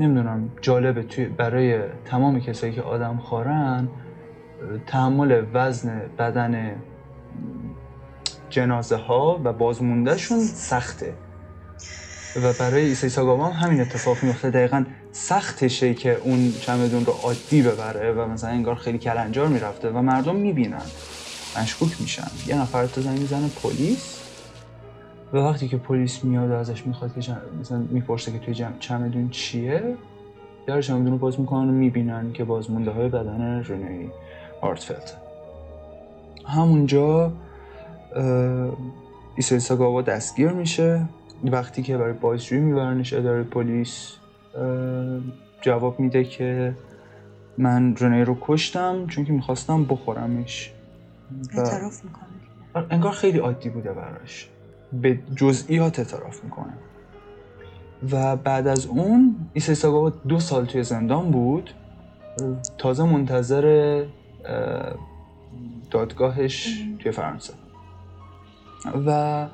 نمی‌دونم 0.00 0.50
جالبه 0.60 1.02
توی 1.02 1.24
برای 1.24 1.80
تمام 2.04 2.40
کسایی 2.40 2.72
که 2.72 2.82
آدم 2.82 3.18
خارن 3.18 3.88
تحمل 4.86 5.44
وزن 5.54 6.00
بدن 6.18 6.76
جنازه 8.50 8.96
ها 8.96 9.40
و 9.44 9.52
بازموندهشون 9.52 10.40
سخته. 10.40 11.14
و 12.42 12.52
برای 12.52 12.84
ایسای 12.84 13.10
ساگاوا 13.10 13.50
هم 13.50 13.66
همین 13.66 13.80
اتفاق 13.80 14.16
میفته 14.22 14.50
دقیقا 14.50 14.84
سختشه 15.12 15.94
که 15.94 16.14
اون 16.14 16.52
چمدون 16.60 17.06
رو 17.06 17.12
عادی 17.12 17.62
ببره 17.62 18.12
و 18.12 18.28
مثلا 18.28 18.50
انگار 18.50 18.74
خیلی 18.74 18.98
کلنجار 18.98 19.48
می‌رفته 19.48 19.90
و 19.90 20.02
مردم 20.02 20.36
می‌بینن. 20.36 20.82
مشکوک 21.62 22.00
میشن. 22.00 22.30
یه 22.46 22.60
نفر 22.60 22.86
تو 22.86 23.00
زنگ 23.00 23.18
می‌زنه 23.18 23.48
پلیس؟ 23.62 24.25
و 25.36 25.38
وقتی 25.38 25.68
که 25.68 25.76
پلیس 25.76 26.24
میاد 26.24 26.50
و 26.50 26.54
ازش 26.54 26.86
می‌خواد 26.86 27.14
که 27.14 27.20
جم... 27.20 27.36
مثلا 27.60 27.78
می‌پرسه 27.90 28.32
که 28.32 28.38
توی 28.38 28.54
جم... 28.54 28.72
چمدون 28.78 29.28
چیه 29.28 29.94
در 30.66 30.80
چمدون 30.80 31.12
رو 31.12 31.18
باز 31.18 31.40
می‌کنن 31.40 31.68
و 31.68 31.72
می‌بینن 31.72 32.32
که 32.32 32.44
بازمونده 32.44 32.90
های 32.90 33.08
بدن 33.08 33.64
رنی 33.68 34.10
آرتفلت. 34.60 35.16
همونجا 36.46 37.32
اه، 38.16 38.76
ایسای 39.36 39.60
ساگاوا 39.60 40.02
دستگیر 40.02 40.48
میشه. 40.48 41.06
وقتی 41.44 41.82
که 41.82 41.98
برای 41.98 42.12
بازجویی 42.12 42.60
میبرنش 42.60 43.12
اداره 43.12 43.42
پلیس 43.42 44.16
جواب 45.60 46.00
میده 46.00 46.24
که 46.24 46.74
من 47.58 47.96
رنه 47.96 48.24
رو 48.24 48.38
کشتم 48.40 49.06
چون 49.06 49.24
که 49.24 49.32
می‌خواستم 49.32 49.84
بخورمش. 49.84 50.72
اعتراف 51.56 52.04
می‌کنه. 52.04 52.86
انگار 52.90 53.12
خیلی 53.12 53.38
عادی 53.38 53.68
بوده 53.68 53.92
براش. 53.92 54.48
به 55.02 55.18
جزئیات 55.36 55.98
اعتراف 55.98 56.44
می‌کنه. 56.44 56.72
و 58.12 58.36
بعد 58.36 58.66
از 58.66 58.86
اون 58.86 59.36
ایسای 59.52 59.74
ساگاوا 59.74 60.10
دو 60.10 60.40
سال 60.40 60.64
توی 60.66 60.82
زندان 60.82 61.30
بود. 61.30 61.70
تازه 62.78 63.04
منتظر 63.04 63.66
اه، 64.44 64.94
دادگاهش 65.90 66.82
توی 66.98 67.12
فرانسه. 67.12 67.52
و 69.06 69.46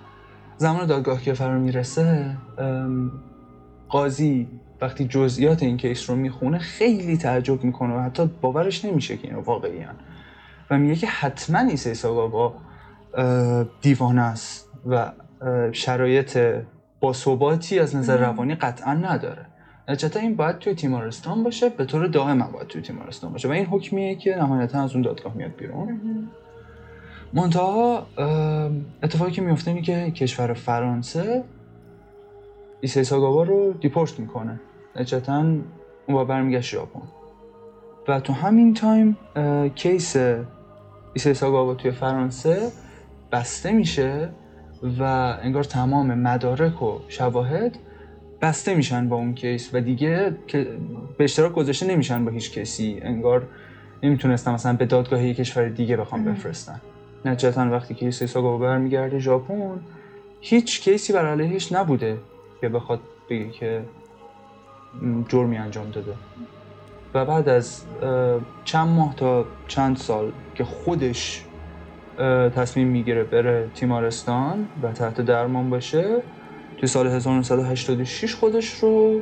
زمان 0.57 0.87
دادگاه 0.87 1.23
که 1.23 1.33
فرا 1.33 1.59
می‌رسه 1.59 2.37
قاضی 3.89 4.49
وقتی 4.81 5.05
جزئیات 5.05 5.63
این 5.63 5.77
کیس 5.77 6.11
رو 6.11 6.17
می‌خونه 6.17 6.59
خیلی 6.59 7.17
تعجب 7.17 7.65
می‌کنه 7.65 7.95
و 7.95 8.01
حتی 8.01 8.31
باورش 8.41 8.85
نمیشه 8.85 9.17
که 9.17 9.29
اینو 9.29 9.41
واقعی 9.41 9.87
و 10.71 10.79
میگه 10.79 10.97
که 10.97 11.07
حتما 11.07 11.59
ایسای 11.59 11.95
ساگاوا 11.95 12.55
دیوانه 13.81 14.23
است 14.23 14.69
و 14.87 15.13
شرایط 15.73 16.39
باثباتی 17.01 17.79
از 17.79 17.97
نظر. 17.97 18.17
روانی 18.17 18.55
قطعا 18.55 18.95
نداره. 18.95 19.47
نتیجتا 19.89 20.21
این 20.21 20.37
باید 20.37 20.59
توی 20.59 20.75
تیمارستان 20.75 21.43
باشه 21.43 21.69
به 21.69 21.85
طور 21.85 22.07
دائم 22.07 22.49
باید 22.53 22.67
توی 22.67 22.83
تیمارستان 22.83 23.33
باشه. 23.33 23.49
و 23.49 23.51
این 23.51 23.67
حکمیه 23.67 24.15
که 24.15 24.37
نهایتا 24.37 24.83
از 24.83 24.93
اون 24.93 25.03
دادگاه 25.03 25.35
میاد 25.37 25.57
بیرون. 25.57 26.01
منتها 27.33 28.07
اتفاقی 29.03 29.31
که 29.31 29.43
میفته 29.43 29.71
اینه 29.71 29.83
که 29.83 30.11
کشور 30.11 30.53
فرانسه 30.53 31.45
ایسای 32.81 33.05
ساگاوا 33.05 33.43
رو 33.43 33.73
دیپورت 33.73 34.21
می‌کنه. 34.21 34.61
نتیجتا 34.97 35.39
اون 35.39 35.65
با 36.09 36.25
برمیگشت 36.25 36.71
ژاپن. 36.71 37.03
و 38.09 38.21
تو 38.21 38.33
همین 38.33 38.75
تایم 38.75 39.17
case 39.75 40.17
ایسای 41.13 41.35
ساگاوا 41.35 41.75
توی 41.75 41.91
فرانسه 41.91 42.71
بسته 43.33 43.73
میشه 43.73 44.29
و 44.83 45.03
انگار 45.43 45.65
تمام 45.65 46.15
مدارک 46.15 46.83
و 46.83 46.99
شواهد 47.09 47.79
بسته 48.41 48.75
میشن 48.75 49.09
با 49.09 49.17
اون 49.17 49.35
کیس 49.35 49.71
و 49.73 49.81
دیگه 49.81 50.35
که 50.47 50.67
به 51.17 51.25
اشتراک 51.25 51.53
گذاشته 51.53 51.87
نمیشن 51.87 52.25
با 52.25 52.31
هیچ 52.31 52.53
کسی. 52.53 53.01
انگار 53.03 53.47
نمی‌تونستن 54.03 54.53
مثلا 54.53 54.73
به 54.73 54.87
دادگاه 54.87 55.25
یک 55.25 55.37
کشور 55.37 55.69
دیگه 55.69 55.97
بخوام. 55.97 56.25
بفرستن. 56.25 56.81
نتیجتا 57.25 57.71
وقتی 57.71 57.95
که 57.95 58.07
ایسای 58.07 58.29
ساگاوا 58.29 58.59
برمیگرده 58.59 59.19
ژاپن 59.19 59.81
هیچ 60.41 60.81
کیسی 60.81 61.13
بر 61.13 61.27
علیهش 61.27 61.73
نبوده 61.73 62.19
که 62.61 62.69
بخواد 62.69 63.01
بگه 63.31 63.49
که 63.49 63.83
جرمی 65.29 65.59
انجام 65.59 65.91
داده. 65.91 66.15
و 67.15 67.25
بعد 67.25 67.49
از 67.49 67.85
چند 68.65 68.89
ماه 68.89 69.17
تا 69.17 69.47
چند 69.69 69.97
سال 69.97 70.33
که 70.55 70.65
خودش 70.65 71.45
تصمیم 72.57 72.89
می‌گیره 72.89 73.25
بره 73.25 73.69
تیمارستان 73.75 74.69
و 74.83 74.93
تحت 74.93 75.21
درمان 75.21 75.71
باشه 75.71 76.23
توی 76.77 76.89
سال 76.89 77.07
1986 77.07 78.35
خودش 78.35 78.75
رو 78.75 79.21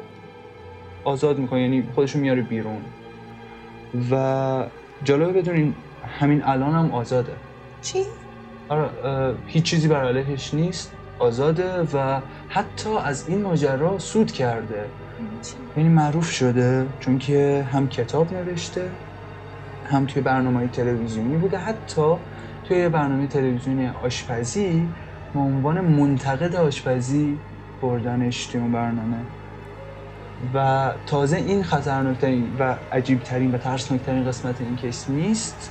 آزاد 1.05 1.39
می‌کنه 1.39 1.63
یعنی 1.63 1.89
خودش 1.95 2.15
رو 2.15 2.21
میاره 2.21 2.43
بیرون 2.43 2.83
و 4.11 4.65
جالبه 5.05 5.33
بدونین 5.33 5.75
همین 6.21 6.43
الان 6.45 6.75
هم 6.75 6.93
آزاده 6.93 7.33
چی؟ 7.83 8.05
آره 8.69 8.89
هیچ 9.47 9.65
چیزی 9.65 9.89
بر 9.89 10.05
علیهش 10.05 10.55
نیست 10.55 10.93
آزاده 11.19 11.83
و 11.95 12.21
حتی 12.49 12.91
از 13.05 13.29
این 13.29 13.43
ماجرا 13.43 13.99
سود 13.99 14.33
کرده؟ 14.33 14.85
یعنی 15.77 15.89
معروف 15.89 16.31
شده 16.31 16.87
چون 17.01 17.19
که 17.19 17.67
هم 17.73 17.89
کتاب 17.89 18.33
نوشته 18.33 18.91
هم 19.85 20.07
توی 20.07 20.23
برنامه 20.23 20.69
تلویزیونی 20.69 21.37
بوده 21.37 21.59
حتی 21.59 22.17
توی 22.71 22.79
یه 22.79 22.89
برنامه 22.89 23.27
تلویزیونی 23.27 23.89
آشپزی 23.89 24.89
به 25.35 25.41
عنوان 25.41 25.81
منتقد 25.81 26.57
آشپزی 26.57 27.39
بردنش 27.83 28.47
توی 28.47 28.61
اون 28.61 28.73
برنامه. 28.73 29.17
و 30.55 30.91
تازه 31.07 31.37
این 31.37 31.63
خطرناکترین 31.63 32.57
و 32.59 32.77
عجیبترین 32.93 33.53
و 33.53 33.59
ترسناکترین 33.59 34.25
قسمت 34.25 34.61
این 34.61 34.77
کیس 34.77 35.11
نیست 35.11 35.71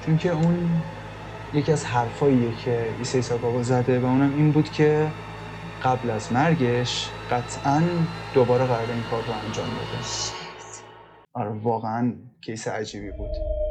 چون 0.00 0.16
که 0.16 0.30
اون 0.30 0.82
یکی 1.52 1.72
از 1.72 1.84
حرفاییه 1.84 2.52
که 2.52 2.94
ایسای 2.98 3.22
ساکاوا 3.22 3.62
زده 3.62 4.00
و 4.00 4.04
اونم 4.04 4.34
این 4.34 4.52
بود 4.52 4.68
که 4.68 5.12
قبل 5.82 6.10
از 6.10 6.32
مرگش 6.32 7.10
قطعا 7.30 7.82
دوباره 8.32 8.66
قرار 8.66 8.90
این 8.90 9.02
کار 9.02 9.24
رو 9.24 9.32
انجام 9.32 9.68
بده. 9.74 10.00
آره 11.34 11.50
واقعا 11.50 12.14
case 12.40 12.68
عجیبی 12.68 13.10
بود. 13.10 13.65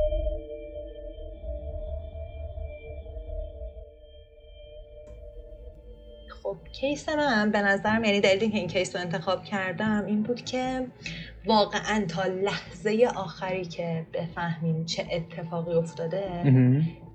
case 6.82 7.10
من 7.10 7.52
به 7.52 7.62
نظرم 7.62 8.04
یعنی 8.04 8.22
دلیلی 8.22 8.50
که 8.52 8.58
این 8.58 8.68
case 8.68 8.96
رو 8.96 9.02
انتخاب 9.02 9.44
کردم 9.44 10.06
این 10.06 10.24
بود 10.24 10.46
که 10.46 10.88
واقعا 11.46 12.06
تا 12.08 12.24
لحظه 12.24 13.10
آخری 13.16 13.66
که 13.66 14.06
بفهمیم 14.14 14.86
چه 14.86 15.08
اتفاقی 15.12 15.74
افتاده 15.74 16.44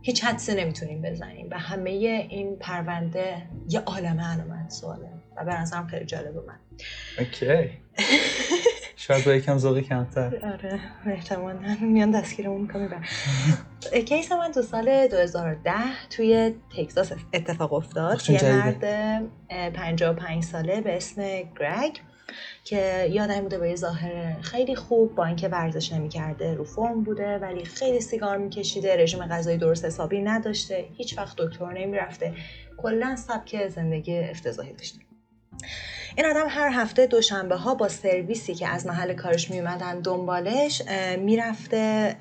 هیچ 0.02 0.24
حدسی 0.24 0.54
نمی‌تونیم 0.54 1.02
بزنیم 1.02 1.48
و 1.50 1.58
همه 1.58 1.90
این 1.90 2.56
پرونده 2.56 3.36
یه 3.68 3.80
عالمه 3.80 4.32
علامت 4.32 4.70
سواله 4.70 5.10
و 5.36 5.44
به 5.44 5.60
نظرم 5.60 5.86
خیلی 5.86 6.04
جالب 6.04 6.36
اومد. 6.36 6.60
اوکی. 7.18 7.70
شاید 9.10 9.24
با 9.24 9.32
یکم 9.34 9.58
ذوقی 9.58 9.82
کمتر. 9.82 10.34
آره 10.42 10.80
احتمالا. 11.06 11.76
میان 11.80 12.10
دستگیرمون 12.10 12.60
می‌برم 12.60 13.02
کیس 14.08 14.32
من 14.32 14.52
تو 14.52 14.62
سال 14.62 15.08
2010 15.08 15.72
توی 16.10 16.54
تگزاس 16.76 17.12
اتفاق 17.32 17.72
افتاد. 17.72 18.30
یه. 18.30 18.52
مرد 18.52 18.84
اه، 19.50 19.70
55 19.70 20.44
ساله 20.44 20.80
به 20.80 20.96
اسم 20.96 21.22
گرگ 21.60 22.00
که 22.64 23.08
یادم 23.10 23.40
بوده 23.40 23.58
با 23.58 23.66
یه 23.66 23.76
ظاهر 23.76 24.40
خیلی 24.40 24.76
خوب 24.76 25.14
با 25.14 25.24
اینکه 25.26 25.48
ورزش 25.48 25.92
نمی‌کرده 25.92 26.54
رو 26.54 26.64
فرم 26.64 27.02
بوده 27.02 27.38
ولی 27.38 27.64
خیلی 27.64 28.00
سیگار 28.00 28.36
میکشیده 28.38 28.96
رژیم 28.96 29.26
غذایی 29.26 29.58
درست 29.58 29.84
حسابی 29.84 30.20
نداشته 30.20 30.84
هیچ 30.96 31.18
وقت 31.18 31.36
دکتر 31.36 31.72
نمی‌رفته. 31.72 32.34
کلا 32.76 33.16
سبک 33.16 33.68
زندگی 33.68 34.18
افتضاحی 34.18 34.72
داشته. 34.72 35.09
این 36.16 36.26
آدم 36.26 36.46
هر 36.48 36.70
هفته 36.72 37.06
دوشنبه 37.06 37.56
ها 37.56 37.74
با 37.74 37.88
سرویسی 37.88 38.54
که 38.54 38.68
از 38.68 38.86
محل 38.86 39.14
کارش 39.14 39.50
میومدن 39.50 40.00
دنبالش 40.00 40.82
می‌رفته 41.18 42.16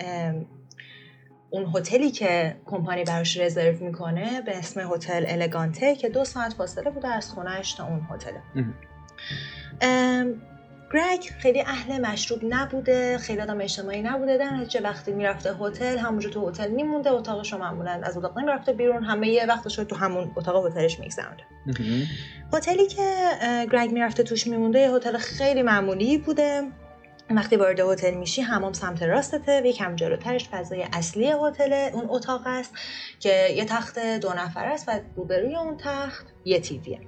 اون 1.49 1.71
هتلی 1.75 2.12
که 2.12 2.56
کمپانی 2.65 3.04
براش 3.04 3.38
رزرو 3.38 3.86
می‌کنه 3.86 4.41
به 4.41 4.58
اسم 4.58 4.93
هتل 4.93 5.25
الگانته 5.28 5.95
که 5.95 6.10
دو 6.10 6.25
ساعت 6.25 6.54
فاصله 6.54 6.89
بوده 6.89 7.08
از 7.08 7.32
خونهش 7.32 7.73
تا 7.73 7.88
اون 7.88 8.08
هتل 8.12 8.34
گرگ 10.93 11.30
خیلی 11.39 11.62
اهل 11.62 12.02
مشروب 12.02 12.39
نبوده 12.43 13.17
خیلی 13.17 13.41
آدم 13.41 13.62
اجتماعی 13.62 14.02
نبوده. 14.02 14.38
در 14.38 14.49
نتیجه 14.49 14.82
وقتی 14.82 15.12
می‌رفته 15.12 15.54
هتل 15.54 15.97
همونجا 15.97 16.30
تو 16.30 16.49
هتل 16.49 16.71
میمونده 16.71 17.12
اتاقش 17.12 17.54
رو 17.54 17.60
معمولا 17.60 18.02
از 18.04 18.17
اتاق 18.17 18.39
نمی‌رفته 18.39 18.73
بیرون. 18.73 19.04
همه 19.04 19.30
یه 19.30 19.45
وقتش 19.45 19.80
رو 19.80 19.86
تو 19.86 19.95
همون 19.95 20.32
اتاق 20.36 20.67
هتلش 20.67 20.99
میگذرونده 20.99 21.43
هتلی 22.54 22.88
که 22.88 23.23
گرگ 23.71 23.91
می‌رفته 23.91 24.23
توش 24.23 24.47
میمونده 24.47 24.80
یه 24.80 24.91
هتل 24.91 25.17
خیلی 25.17 25.62
معمولی 25.62 26.17
بوده. 26.17 26.63
وقتی 27.32 27.56
وارد 27.56 27.80
هتل 27.80 28.13
میشی 28.13 28.41
حمام 28.41 28.73
سمت 28.73 29.04
راستته 29.04 29.62
و 29.62 29.65
یکم 29.65 29.95
جلوترش 29.95 30.49
فضای 30.49 30.86
اصلی 30.93 31.32
هتل 31.32 31.89
اون 31.93 32.06
اتاق 32.10 32.41
است 32.45 32.73
که 33.19 33.47
یه 33.56 33.65
تخت 33.65 33.99
دو 33.99 34.30
نفر 34.30 34.65
است 34.65 34.89
و 34.89 34.99
روبروی 35.15 35.56
اون 35.56 35.78
تخت 35.78 36.28
یه 36.45 36.60
تیویه. 36.60 36.99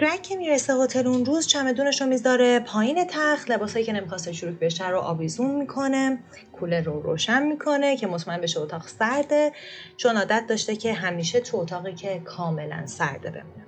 گرگ 0.00 0.22
که 0.22 0.36
می‌رسه 0.36 0.74
هتل 0.74 1.06
اون 1.06 1.24
روز 1.24 1.46
چمدونش 1.46 2.00
رو 2.00 2.06
می‌ذاره 2.06 2.60
پایین 2.60 3.06
تخت 3.10 3.50
لباسایی 3.50 3.84
که 3.84 3.92
نمی‌خواسته 3.92 4.32
چروک 4.32 4.58
بشه 4.58 4.88
رو 4.88 4.98
آویزون 4.98 5.50
می‌کنه 5.50 6.18
کولر 6.52 6.80
رو 6.80 7.00
روشن 7.00 7.42
می‌کنه 7.42 7.96
که 7.96 8.06
مطمئن 8.06 8.40
بشه 8.40 8.60
اتاق 8.60 8.88
سرده 8.88 9.52
چون 9.96 10.16
عادت 10.16 10.44
داشته 10.48 10.76
که 10.76 10.92
همیشه 10.92 11.40
تو 11.40 11.56
اتاقی 11.56 11.94
که 11.94 12.20
کاملا 12.24 12.86
سرده 12.86 13.30
بمونه. 13.30 13.66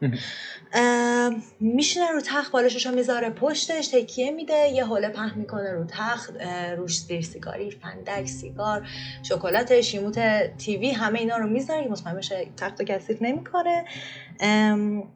میشینه 1.60 2.10
رو 2.10 2.20
تخت 2.20 2.52
بالشش 2.52 2.86
رو 2.86 2.94
می‌ذاره 2.94 3.30
پشتش 3.30 3.88
تکیه 3.88 4.30
میده 4.30 4.68
یه 4.68 4.84
حوله 4.84 5.08
پهن 5.08 5.38
می‌کنه 5.38 5.72
رو 5.72 5.84
تخت 5.84 6.30
روش 6.76 7.00
زیر 7.00 7.22
سیگاری 7.22 7.70
فندک 7.70 8.26
سیگار 8.26 8.88
شکلات 9.22 9.80
شیموت 9.80 10.18
تیوی 10.56 10.90
همه 10.90 11.18
اینا 11.18 11.36
رو 11.36 11.46
می‌ذاره 11.46 11.82
که 11.82 11.88
مطمئن 11.88 12.16
بشه 12.16 12.46
تخت 12.56 12.80
رو 12.80 12.86
کثیف 12.86 13.22
نمی‌کنه. 13.22 13.84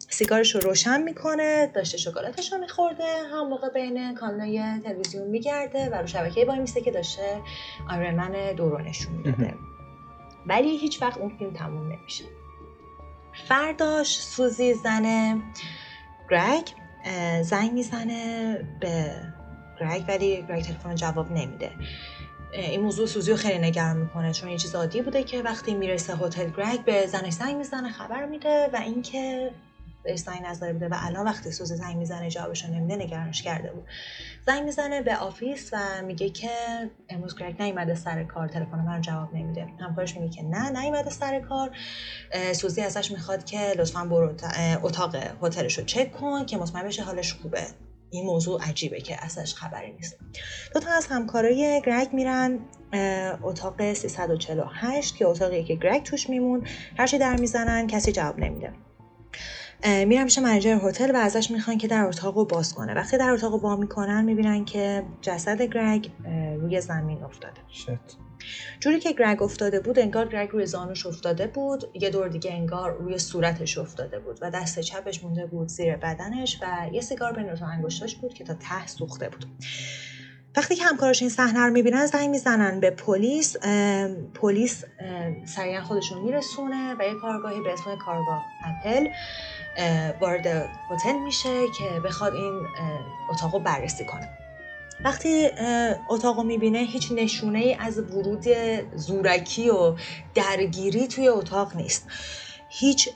سیگارش 0.09 0.55
رو 0.55 0.61
روشن 0.61 1.03
می‌کنه 1.03 1.67
داشته 1.67 1.99
شکلاتش 1.99 2.53
رو 2.53 2.59
میخورده 2.59 3.05
هم 3.33 3.49
موقع 3.49 3.69
بین 3.69 4.15
کانالای 4.15 4.81
تلویزیون 4.85 5.29
میگرده 5.29 5.91
و 5.91 5.95
رو 5.95 6.07
شبکه 6.07 6.45
وای 6.45 6.59
میسته 6.59 6.81
که 6.81 6.91
داشته 6.91 7.43
آیرمن 7.91 8.53
دورو 8.57 8.79
نشون 8.79 9.13
می‌داده 9.13 9.55
ولی 10.47 10.77
هیچ 10.77 11.03
وقت 11.03 11.19
اون 11.19 11.37
فیلم 11.39 11.53
تموم 11.53 11.93
نمیشه. 11.93 12.25
فرداش 13.49 14.21
سوزی 14.21 14.75
زنه 14.75 15.43
گرگ 16.31 16.69
زنگ 17.43 17.73
می‌زنه 17.73 18.55
به 18.81 19.11
گرگ 19.81 20.05
ولی 20.09 20.45
گرگ 20.49 20.63
تلفن 20.63 20.95
جواب 20.95 21.33
نمیده. 21.33 21.71
این 22.53 22.81
موضوع 22.81 23.07
سوزی 23.07 23.31
رو 23.31 23.37
خیلی 23.37 23.59
نگران 23.59 23.97
می‌کنه 23.97 24.33
چون 24.33 24.51
یه 24.51 24.59
چیز 24.59 24.75
عادی 24.75 25.03
بوده 25.03 25.23
که 25.23 25.43
وقتی 25.43 25.75
می‌رسه 25.75 26.17
هتل 26.17 26.51
گرگ 26.51 26.85
به 26.85 27.07
زنش 27.07 27.33
زنگ 27.33 27.57
می‌زنه 27.57 27.93
خبر 27.93 28.27
میده 28.27 28.71
و 28.73 28.77
اینکه 28.77 29.51
بهش 30.05 30.19
زنگ 30.19 30.43
نزده 30.47 30.73
بوده 30.73 30.89
و 30.89 30.95
الان 30.99 31.27
وقتی 31.27 31.51
سوزی 31.51 31.77
زنگ 31.77 31.97
می‌زنه 31.97 32.31
جوابش 32.31 32.65
نمیده 32.65 32.97
نگرانش 32.97 33.43
کرده 33.43 33.73
بود. 33.73 33.85
زنگ 34.47 34.65
می‌زنه 34.65 35.03
به 35.03 35.17
office 35.17 35.71
و 35.73 36.03
میگه 36.03 36.31
که 36.31 36.51
امروز 37.09 37.39
گرگ 37.39 37.63
نیومده 37.63 37.95
سر 37.95 38.25
کار 38.25 38.49
تلفن 38.49 38.79
من 38.79 39.01
جواب 39.01 39.35
نمیده. 39.35 39.67
همکارش 39.81 40.17
میگه 40.17 40.37
که 40.37 40.43
نه 40.43 40.71
نیومده 40.81 41.11
سر 41.11 41.41
کار. 41.41 41.71
سوزی 42.53 42.83
ازش 42.83 43.11
می‌خواد 43.11 43.45
که 43.45 43.75
لطفا 43.79 44.05
برو 44.05 44.35
اتاق 44.83 45.17
هتلش 45.43 45.79
رو 45.79 45.85
چک 45.85 46.13
کن 46.13 46.47
که 46.47 46.57
مطمئن 46.57 46.85
بشه 46.87 47.03
حالش 47.03 47.33
خوبه. 47.33 47.67
این 48.11 48.27
موضوع 48.27 48.63
عجیبه 48.63 49.01
که 49.01 49.25
ازش 49.25 49.55
خبری 49.55 49.93
نیست. 49.93 50.17
دو 50.75 50.81
تا 50.81 50.91
از 50.91 51.07
همکارای 51.07 51.83
گرگ 51.87 52.13
میرن 52.13 52.59
اتاق 53.43 53.93
348 53.93 55.17
که 55.17 55.27
اتاقیه 55.27 55.65
که 55.65 55.75
گرگ 55.75 56.03
توش 56.03 56.31
می‌مونده. 56.31 56.67
هرچی 56.99 57.19
در 57.19 57.37
می‌زنن 57.37 57.87
کسی 57.87 58.13
جواب 58.13 58.39
نمیده. 58.39 58.73
میرن 59.85 60.25
پیش 60.25 60.39
منیجر 60.39 60.79
هتل 60.83 61.15
و 61.15 61.17
ازش 61.17 61.51
می‌خوان 61.51 61.79
که 61.79 61.89
در 61.89 62.05
اتاق 62.05 62.37
رو 62.37 62.45
باز 62.45 62.75
کنه. 62.75 62.95
وقتی 62.95 63.19
در 63.19 63.31
اتاق 63.31 63.53
رو 63.53 63.59
با 63.59 63.77
می‌کنن 63.77 64.25
می‌بینن 64.25 64.65
که 64.65 65.05
جسد 65.21 65.63
گرگ 65.63 66.11
روی 66.61 66.81
زمین 66.81 67.23
افتاده. 67.23 67.61
شت. 67.69 67.89
جوری 68.81 69.01
که 69.01 69.13
گرگ 69.13 69.43
افتاده 69.43 69.81
بود 69.81 69.99
انگار 69.99 70.29
گرگ 70.29 70.49
روی 70.49 70.67
زانوش 70.67 71.07
افتاده 71.07 71.47
بود. 71.47 71.91
یه 71.95 72.11
دور 72.11 72.29
دیگه 72.29 72.53
انگار 72.53 72.93
روی 72.93 73.19
صورتش 73.19 73.79
افتاده 73.79 74.19
بود 74.19 74.39
و 74.43 74.51
دست 74.51 74.81
چپش 74.81 75.25
مونده 75.25 75.47
بود 75.47 75.69
زیر 75.69 75.97
بدنش 75.97 76.59
و 76.63 76.89
یه 76.93 77.01
سیگار 77.01 77.33
بین 77.33 77.47
دو 77.51 77.57
تا 77.57 77.67
انگشتاش 77.67 78.17
بود 78.17 78.35
که 78.35 78.45
تا 78.45 78.55
ته 78.55 78.87
سوخته 78.87 79.29
بود. 79.29 79.47
وقتی 80.57 80.75
که 80.75 80.85
همکاراش 80.85 81.23
این 81.23 81.31
صحنه 81.31 81.61
رو 81.61 81.73
می‌بینن 81.73 82.07
زنگ 82.07 82.31
می‌زنن 82.31 82.81
به 82.81 82.91
پلیس. 82.91 83.57
پلیس 84.35 84.85
سریعا 85.45 85.83
خودشون 85.83 86.23
میرسونه 86.23 86.95
و 86.99 87.03
یه 87.03 87.15
کارگاهی 87.15 87.61
به 87.61 87.73
اسم 87.73 87.97
کارگاه 87.97 88.45
اپل 88.65 89.09
وارد 90.21 90.47
هتل 90.91 91.19
میشه 91.19 91.67
که 91.79 92.01
بخواد 92.05 92.35
این 92.35 92.67
اتاق 93.31 93.55
رو 93.55 93.61
بررسی 93.61 94.05
کنه. 94.05 94.29
وقتی 95.05 95.49
اتاق 96.09 96.37
رو 96.37 96.43
می‌بینه 96.43 96.79
هیچ 96.79 97.13
نشونه 97.13 97.59
ای 97.59 97.75
از 97.75 97.99
ورود 97.99 98.45
زورکی 98.95 99.71
و 99.71 99.97
درگیری 100.35 101.09
توی 101.09 101.29
اتاق 101.29 101.77
نیست. 101.77 102.07
هیچ 102.69 103.09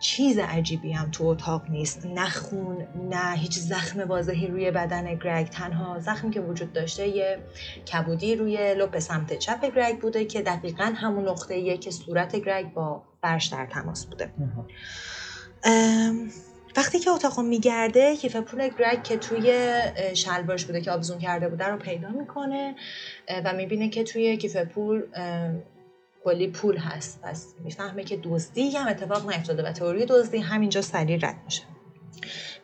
چیز 0.00 0.38
عجیبی 0.38 0.92
هم 0.92 1.10
تو 1.10 1.24
اتاق 1.24 1.70
نیست. 1.70 2.06
نه 2.06 2.28
خون 2.28 2.86
نه 3.10 3.36
هیچ 3.36 3.58
زخم 3.58 4.00
واضحی 4.00 4.46
روی 4.46 4.70
بدن 4.70 5.14
گرگ. 5.14 5.48
تنها 5.48 6.00
زخمی 6.00 6.30
که 6.30 6.40
وجود 6.40 6.72
داشته 6.72 7.08
یه 7.08 7.38
کبودی 7.92 8.36
روی 8.36 8.74
لپ 8.74 8.98
سمت 8.98 9.38
چپ 9.38 9.74
گرگ 9.76 10.00
بوده 10.00 10.24
که 10.24 10.42
دقیقا 10.42 10.92
همون 10.96 11.28
نقطه 11.28 11.78
که 11.78 11.90
صورت 11.90 12.36
گرگ 12.36 12.72
با 12.74 13.02
فرش 13.22 13.46
در 13.46 13.66
تماس 13.66 14.06
بوده. 14.06 14.30
وقتی 16.76 16.98
که 16.98 17.10
اتاق 17.10 17.40
میگرده 17.40 18.16
کیف 18.16 18.36
پول 18.36 18.68
گرگ 18.68 19.02
که 19.02 19.16
توی 19.16 19.72
شلوارش 20.14 20.64
بوده 20.64 20.80
که 20.80 20.90
آبزون 20.90 21.18
کرده 21.18 21.48
بوده 21.48 21.66
رو 21.66 21.76
پیدا 21.76 22.08
می‌کنه 22.08 22.74
و 23.44 23.52
می‌بینه 23.52 23.88
که 23.88 24.04
توی 24.04 24.36
کیف 24.36 24.56
پول 24.56 25.02
کلی 26.24 26.48
پول 26.48 26.76
هست. 26.76 27.20
پس 27.22 27.54
می‌فهمه 27.64 28.04
که 28.04 28.16
دزدی 28.16 28.70
هم 28.70 28.88
اتفاق 28.88 29.30
نیفتاده 29.30 29.62
و 29.62 29.72
تئوری 29.72 30.06
دزدی 30.06 30.38
همینجا 30.38 30.82
سریع 30.82 31.18
رد 31.22 31.36
میشه. 31.44 31.62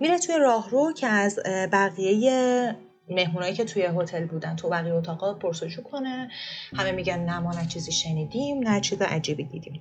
میره 0.01 0.19
توی 0.19 0.39
راهرو 0.39 0.93
که 0.93 1.07
از 1.07 1.39
بقیه 1.73 2.77
مهمونایی 3.09 3.55
که 3.55 3.65
توی 3.65 3.83
هتل 3.83 4.25
بودن. 4.25 4.57
تو 4.57 4.69
بقیه 4.69 4.95
اتاقا 4.95 5.35
پرسجو 5.35 5.83
کنه. 5.83 6.31
همه 6.77 6.93
میگن 6.93 7.19
نه 7.19 7.39
ما 7.39 7.53
نه 7.53 7.67
چیزی 7.67 7.93
شنیدیم 7.93 8.69
نه 8.69 8.81
چیز 8.81 9.03
عجیبی 9.03 9.45
دیدیم. 9.45 9.81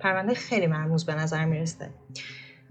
پرونده 0.00 0.34
خیلی 0.34 0.66
مرموز 0.66 1.06
به 1.06 1.14
نظر 1.14 1.44
می‌رسه. 1.44 1.90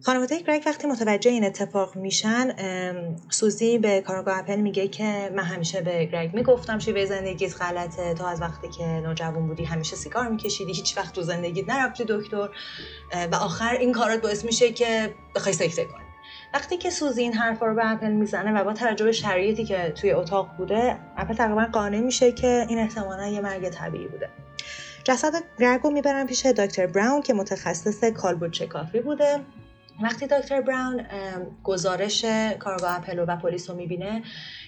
خانواده 0.02 0.42
گرگ 0.42 0.64
وقتی 0.66 0.88
متوجه 0.88 1.32
این 1.32 1.46
اتفاق 1.46 1.96
میشن 1.96 2.56
سوزی 3.30 3.78
به 3.78 4.02
کارگاه 4.02 4.40
اپل 4.40 4.56
میگه 4.56 4.88
که 4.88 5.32
من 5.36 5.44
همیشه 5.44 5.82
به 5.82 6.06
گرگ 6.06 6.36
می‌گفتم 6.36 6.80
شیوه 6.80 7.06
زندگیت 7.06 7.62
غلطه 7.62 8.14
تو 8.14 8.26
از 8.26 8.42
وقتی 8.42 8.70
که 8.70 8.84
نوجوان 8.84 9.48
بودی 9.48 9.64
همیشه 9.64 9.96
سیگار 9.96 10.28
میکشیدی 10.28 10.74
هیچ 10.74 10.98
وقت 10.98 11.16
تو 11.16 11.22
زندگیت 11.22 11.70
نرفتی 11.70 12.06
دکتر. 12.08 12.50
و 13.32 13.36
آخر 13.36 13.74
این 13.74 13.92
کارات 13.92 14.22
باعث 14.22 14.46
میشه 14.46 14.72
که 14.72 15.14
بخوای 15.36 15.54
سکته 15.54 15.86
کنی. 15.86 16.04
وقتی 16.54 16.78
که 16.78 16.90
سوزی 16.90 17.22
این 17.22 17.34
حرفا 17.34 17.66
رو 17.66 17.76
به 17.76 17.92
اپل 17.92 18.12
می‌زنه 18.12 18.62
و 18.62 18.64
با 18.64 18.74
توجه 18.74 19.06
به 19.06 19.12
شرایطی 19.12 19.66
که 19.66 19.94
توی 20.02 20.12
اتاق 20.12 20.50
بوده 20.58 21.00
اپل 21.18 21.34
تقریبا 21.34 21.68
قانع 21.74 22.00
میشه 22.00 22.32
که 22.32 22.66
این 22.70 22.80
احتمالا 22.80 23.28
یه 23.28 23.42
مرگ 23.42 23.70
طبیعی 23.70 24.08
بوده. 24.08 24.30
جسد 25.04 25.44
گرگ 25.60 25.82
رو 25.82 25.90
می‌برن 25.90 26.26
پیش 26.26 26.46
دکتر 26.46 26.88
براون 26.88 27.22
که 27.22 27.34
متخصص 27.34 28.04
کالبد 28.04 28.54
شکافی 28.54 29.00
بوده. 29.00 29.40
وقتی 30.02 30.28
دکتر 30.28 30.62
براون 30.62 31.06
گزارش 31.64 32.26
کارآگاه 32.60 32.98
اپلو 32.98 33.26
و 33.26 33.36
پلیس 33.36 33.70
رو 33.70 33.76
می‌بینه 33.76 34.22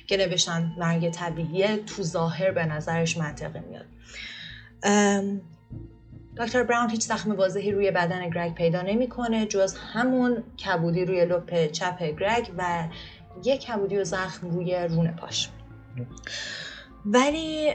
که 0.08 0.18
نوشتن 0.18 0.76
مرگ 0.78 1.10
طبیعیه 1.10 1.78
تو 1.78 2.04
ظاهر 2.04 2.52
به 2.52 2.66
نظرش 2.66 3.18
منطقی 3.18 3.60
میاد. 3.60 3.86
دکتر 6.38 6.64
براون 6.64 6.90
هیچ 6.90 7.02
زخم 7.02 7.32
واضحی 7.32 7.72
روی 7.72 7.92
بدن 7.92 8.30
گرگ 8.30 8.54
پیدا 8.54 8.82
نمی‌کنه 8.82 9.46
جز 9.46 9.76
همون 9.94 10.44
کبودی 10.66 11.06
روی 11.06 11.26
لپ 11.26 11.72
چپ 11.72 12.04
گرگ 12.04 12.52
و 12.58 12.88
یک 13.46 13.62
کبودی 13.62 13.98
و 13.98 14.04
زخم 14.04 14.50
روی 14.50 14.88
رون 14.90 15.12
پاش. 15.12 15.50
ولی 17.06 17.74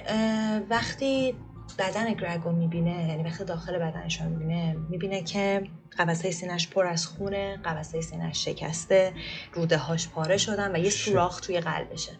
وقتی 0.71 1.35
بدن 1.79 2.12
گرگ 2.12 2.40
رو 2.45 2.53
می‌بینه 2.53 3.09
یعنی 3.09 3.23
وقتی 3.23 3.45
داخل 3.45 3.79
بدنش 3.79 4.21
رو 4.21 4.29
می‌بینه 4.29 4.77
می‌بینه 4.90 5.23
که 5.23 5.62
قوسه 5.98 6.30
سینش 6.30 6.68
پر 6.68 6.87
از 6.87 7.07
خونه 7.07 7.57
قوسه 7.64 8.00
سینش 8.00 8.44
شکسته 8.44 9.12
روده 9.52 9.76
هاش 9.76 10.09
پاره 10.09 10.37
شدن 10.37 10.76
و 10.76 10.78
یه 10.78 10.90
سوراخ 10.90 11.40
توی 11.40 11.61
قلبشه. 11.61 12.12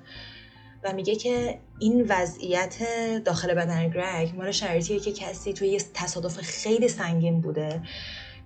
و 0.85 0.93
میگه 0.93 1.17
که 1.17 1.59
این 1.79 2.07
وضعیت 2.09 2.77
داخل 3.25 3.55
بدن 3.55 3.89
گرگ 3.89 4.37
مال 4.37 4.51
شرایطیه 4.51 5.01
که 5.01 5.13
کسی 5.13 5.53
توی 5.53 5.69
یه 5.69 5.81
تصادف 5.95 6.41
خیلی 6.41 6.89
سنگین 6.89 7.41
بوده 7.41 7.83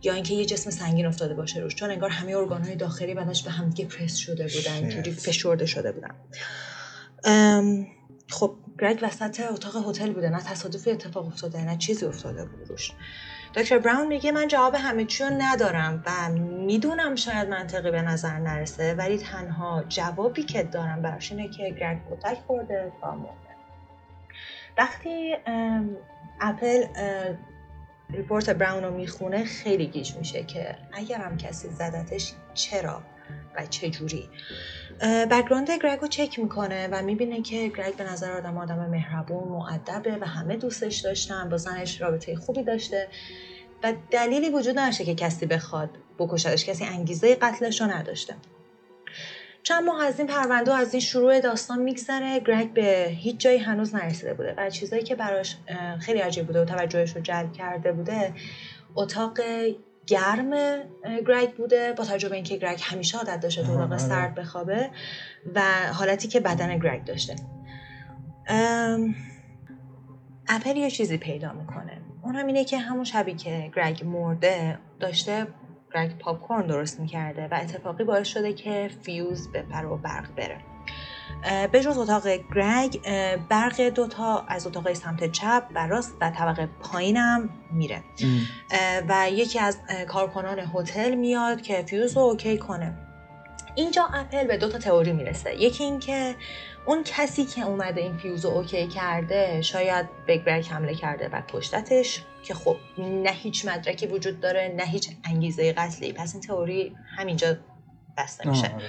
یا 0.03 0.15
اینکه 0.15 0.35
یه 0.35 0.45
جسم 0.45 0.71
سنگین 0.71 1.07
افتاده 1.07 1.35
باشه 1.35 1.61
روش. 1.61 1.75
چون 1.75 1.91
انگار 1.91 2.11
همه 2.11 2.37
ارگانهای 2.37 2.77
داخلی 2.77 3.15
بدنش 3.15 3.43
به 3.43 3.51
هم 3.51 3.71
پرس 3.71 4.17
شده 4.17 4.49
بودن 4.55 4.73
اینطوری 4.73 5.13
فشرده 5.13 5.67
شده 5.67 5.93
بودن. 5.93 6.15
خب 8.29 8.55
گرگ 8.81 8.99
وسط 9.03 9.41
اتاق 9.41 9.89
هتل 9.89 10.13
بوده. 10.13 10.29
نه 10.31 10.43
تصادفی 10.43 10.91
اتفاق 10.91 11.27
افتاده 11.27 11.65
نه 11.65 11.77
چیزی 11.77 12.07
افتاده 12.07 12.45
بود 12.45 12.69
روش. 12.69 12.93
دکتر 13.55 13.79
براون 13.79 14.07
میگه 14.07 14.33
من 14.33 14.49
جواب 14.49 14.75
همه 14.75 15.05
چی 15.05 15.25
رو 15.25 15.31
ندارم 15.39 16.03
و 16.07 16.29
می‌دونم 16.39 17.17
شاید 17.17 17.49
منطقی 17.49 17.91
به 17.91 18.03
نظر 18.03 18.39
نرسه 18.39 18.95
ولی 18.95 19.19
تنها 19.19 19.85
جوابی 19.89 20.43
که 20.43 20.63
دارم 20.63 21.03
براش 21.03 21.33
اینه 21.33 21.49
که 21.49 21.71
گرگ 21.71 21.99
کتک 22.11 22.39
خورده 22.47 22.93
و 23.03 23.13
مرده. 23.13 23.33
وقتی 24.79 25.37
اپل 26.41 26.85
report 28.11 28.51
براون 28.51 28.85
رو 28.85 28.95
می‌خونه 28.95 29.45
خیلی 29.45 29.87
گیج 29.87 30.17
میشه 30.17 30.45
که 30.45 30.77
اگرم 30.93 31.37
کسی 31.37 31.69
زدتش 31.69 32.33
چرا 32.55 33.03
و 33.57 33.67
چه 33.67 33.91
جوری 33.91 34.29
background 35.03 35.71
گرگ 35.71 36.01
رو 36.01 36.09
چک 36.09 36.39
می‌کنه 36.39 36.89
و 36.93 37.03
می‌بینه 37.03 37.43
که 37.43 37.69
گرگ 37.69 37.97
به 37.97 38.05
نظر 38.13 38.33
آدم 38.33 38.59
آدم 38.59 38.91
مهربون 38.91 39.49
مؤدبیه 39.49 40.19
و 40.21 40.25
همه 40.25 40.57
دوستش 40.57 40.97
داشتن 40.97 41.49
با 41.49 41.57
زنش 41.57 42.01
رابطه 42.01 42.37
خوبی 42.37 42.63
داشته. 42.63 43.09
و 43.83 43.93
دلیلی 44.11 44.51
وجود 44.51 44.79
نداشته 44.79 45.05
که 45.05 45.15
کسی 45.15 45.47
بخواد 45.47 45.91
بکشدش 46.19 46.65
کسی 46.65 46.85
انگیزه 46.85 47.35
قتلش 47.35 47.81
رو 47.81 47.87
نداشته. 47.87 48.35
چند 49.63 49.85
ماه 49.85 50.05
از 50.05 50.19
این 50.19 50.29
پرونده 50.29 50.75
از 50.75 50.95
این 50.95 51.01
شروع 51.01 51.41
داستان 51.41 51.79
میگذره. 51.79 52.41
گرگ 52.41 52.73
به 52.73 53.09
هیچ 53.11 53.37
جایی 53.37 53.59
هنوز 53.59 53.95
نرسیده 53.95 54.35
بوده 54.35 54.55
و 54.57 54.71
چیزایی 54.71 55.03
که 55.03 55.15
براش 55.15 55.57
خیلی 56.01 56.19
عجیب 56.19 56.47
بوده 56.47 56.63
و 56.63 56.65
توجهش 56.65 57.17
رو 57.17 57.21
جلب 57.21 57.53
کرده 57.53 57.93
بوده 57.93 58.33
اتاق 58.95 59.39
گرم 60.09 60.51
گرگ 61.27 61.57
بوده 61.57 61.93
با 61.93 62.05
توجه 62.05 62.29
به 62.29 62.35
اینکه 62.35 62.57
گرگ 62.57 62.81
همیشه 62.83 63.19
عادت 63.19 63.41
داشته 63.41 63.63
تو 63.63 63.73
اتاق 63.73 63.97
سرد 63.97 64.35
بخوابه 64.35 64.91
و 65.55 65.63
حالتی 65.93 66.29
که 66.29 66.41
بدن 66.41 66.79
گرگ 66.79 67.05
داشته. 67.05 67.37
اپل 70.49 70.77
یه 70.77 70.91
چیزی 70.91 71.17
پیدا 71.19 71.53
می‌کنه. 71.53 72.01
اون 72.23 72.37
هم 72.37 72.47
اینه 72.47 72.65
که 72.65 72.79
همون 72.79 73.05
شبی 73.05 73.35
که 73.35 73.71
گرگ 73.77 74.05
مرده 74.05 74.79
داشته 75.01 75.47
گرگ 75.95 76.19
پاپکورن 76.19 76.67
درست 76.67 77.01
می‌کرده 77.01 77.49
و 77.49 77.59
اتفاقی 77.63 78.05
باعث 78.05 78.27
شده 78.29 78.53
که 78.53 78.91
فیوز 79.03 79.53
بپره 79.53 79.87
و 79.87 79.97
برق 79.97 80.35
بره. 80.35 80.59
به 81.73 81.81
جز 81.81 81.99
اتاق 81.99 82.29
گرگ 82.29 83.01
برق 83.49 83.81
دوتا 83.81 84.45
از 84.49 84.67
اتاق 84.67 84.93
سمت 84.93 85.33
چپ 85.33 85.63
و 85.75 85.87
راست 85.87 86.15
و 86.21 86.31
طبقه 86.31 86.69
پایینم 86.81 87.51
میره. 87.73 88.03
و 89.09 89.31
یکی 89.31 89.59
از 89.59 89.79
کارکنان 90.09 90.59
هتل 90.75 91.15
میاد 91.15 91.63
که 91.63 91.83
فیوز 91.83 92.17
رو 92.17 92.23
okay 92.23 92.59
کنه. 92.59 92.95
اینجا 93.75 94.05
اپل 94.15 94.47
به 94.47 94.57
دو 94.57 94.69
تا 94.69 94.79
تئوری 94.79 95.13
می‌رسه. 95.13 95.55
یکی 95.55 95.85
اینکه 95.85 96.35
اون 96.87 97.05
کسی 97.05 97.45
که 97.45 97.63
اومده 97.63 98.01
این 98.01 98.17
فیوز 98.17 98.45
رو 98.45 98.51
okay 98.51 98.87
کرده 98.87 99.63
شاید 99.63 100.07
به 100.27 100.37
گرگ 100.37 100.67
حمله 100.67 100.95
کرده 100.95 101.29
و 101.29 101.43
کشتتش 101.49 102.23
که 102.43 102.55
خب 102.55 102.77
نه 102.99 103.31
هیچ 103.31 103.67
مدرکی 103.67 104.07
وجود 104.07 104.41
داره 104.41 104.75
نه 104.77 104.85
هیچ 104.85 105.11
انگیزه 105.25 105.73
قتلی. 105.73 106.13
پس 106.13 106.35
این 106.35 106.43
تئوری 106.43 106.97
همینجا 107.19 107.57
بسته 108.17 108.49
میشه. 108.49 108.67
آره. 108.67 108.85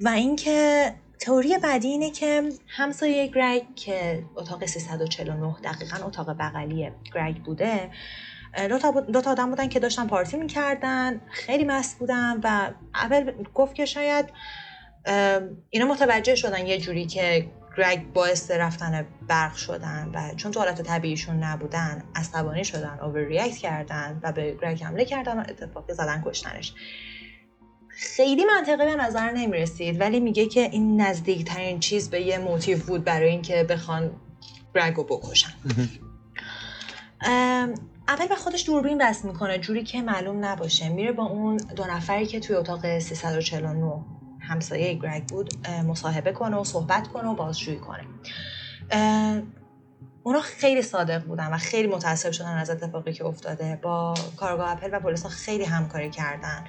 و 0.00 0.08
اینکه 0.08 0.92
تئوری 1.20 1.58
بعدی 1.58 1.88
اینه 1.88 2.10
که 2.10 2.42
همسایه 2.68 3.26
گرگ 3.26 3.74
که 3.74 4.24
اتاق 4.36 4.66
349 4.66 5.54
دقیقا 5.64 6.06
اتاق 6.06 6.36
بغلی 6.38 6.90
گرگ 7.14 7.42
بوده 7.42 7.90
دو 8.68 8.78
تا, 8.78 8.90
دو 8.90 9.28
آدم 9.28 9.50
بودن 9.50 9.68
که 9.68 9.80
داشتن 9.80 10.06
پارتی 10.06 10.36
می‌کردن 10.36 11.20
خیلی 11.30 11.64
مست 11.64 11.98
بودن 11.98 12.40
و 12.44 12.70
اول 12.94 13.32
گفت 13.54 13.74
که 13.74 13.84
شاید 13.84 14.26
اینا 15.70 15.86
متوجه 15.86 16.34
شدن 16.34 16.66
یه 16.66 16.78
جوری 16.78 17.06
که 17.06 17.50
گرگ 17.76 18.12
باعث 18.12 18.50
رفتن 18.50 19.06
برق 19.28 19.54
شدن 19.54 20.10
و 20.14 20.34
چون 20.34 20.52
تو 20.52 20.60
حالت 20.60 20.82
طبیعیشون 20.82 21.44
نبودن 21.44 22.04
عصبانی 22.14 22.64
شدن 22.64 22.98
اوور 23.02 23.20
ریاکت 23.20 23.56
کردن 23.56 24.20
و 24.22 24.32
به 24.32 24.58
گرگ 24.62 24.82
حمله 24.82 25.04
کردن 25.04 25.38
و 25.38 25.40
اتفاقی 25.40 25.92
زدن 25.92 26.22
کشتنش. 26.26 26.74
خیلی 28.02 28.44
منطقی 28.44 28.86
به 28.86 28.96
نظر 28.96 29.30
نمی 29.30 29.58
رسید 29.58 30.00
ولی 30.00 30.20
میگه 30.20 30.46
که 30.46 30.60
این 30.60 31.00
نزدیکترین 31.00 31.80
چیز 31.80 32.10
به 32.10 32.20
یه 32.20 32.38
موتیو 32.38 32.78
بود 32.78 33.04
برای 33.04 33.28
اینکه 33.28 33.64
بخوان 33.64 34.10
گرگ 34.74 34.94
رو 34.94 35.04
بکشن. 35.04 35.52
اول 38.08 38.26
به 38.28 38.34
خودش 38.34 38.66
دوربین 38.66 38.98
بس 38.98 39.24
می‌کنه 39.24 39.58
جوری 39.58 39.84
که 39.84 40.02
معلوم 40.02 40.44
نباشه. 40.44 40.88
میره 40.88 41.12
با 41.12 41.24
اون 41.24 41.56
دو 41.56 41.84
نفری 41.84 42.26
که 42.26 42.40
توی 42.40 42.56
اتاق 42.56 42.98
349 42.98 44.04
همسایه 44.40 44.94
گرگ 44.94 45.28
بود 45.28 45.68
مصاحبه 45.68 46.32
کنه 46.32 46.56
و 46.56 46.64
صحبت 46.64 47.08
کنه 47.08 47.28
و 47.28 47.34
بازجویی 47.34 47.78
کنه. 47.78 48.04
اونا 50.22 50.40
خیلی 50.40 50.82
صادق 50.82 51.24
بودن 51.24 51.52
و 51.52 51.58
خیلی 51.58 51.88
متاسف 51.88 52.32
شدن 52.32 52.56
از 52.56 52.70
اتفاقی 52.70 53.12
که 53.12 53.24
افتاده. 53.24 53.78
با 53.82 54.14
کارگاه 54.36 54.72
اپل 54.72 54.88
و 54.92 55.00
پلیس 55.00 55.26
خیلی 55.26 55.64
همکاری 55.64 56.10
کردن. 56.10 56.64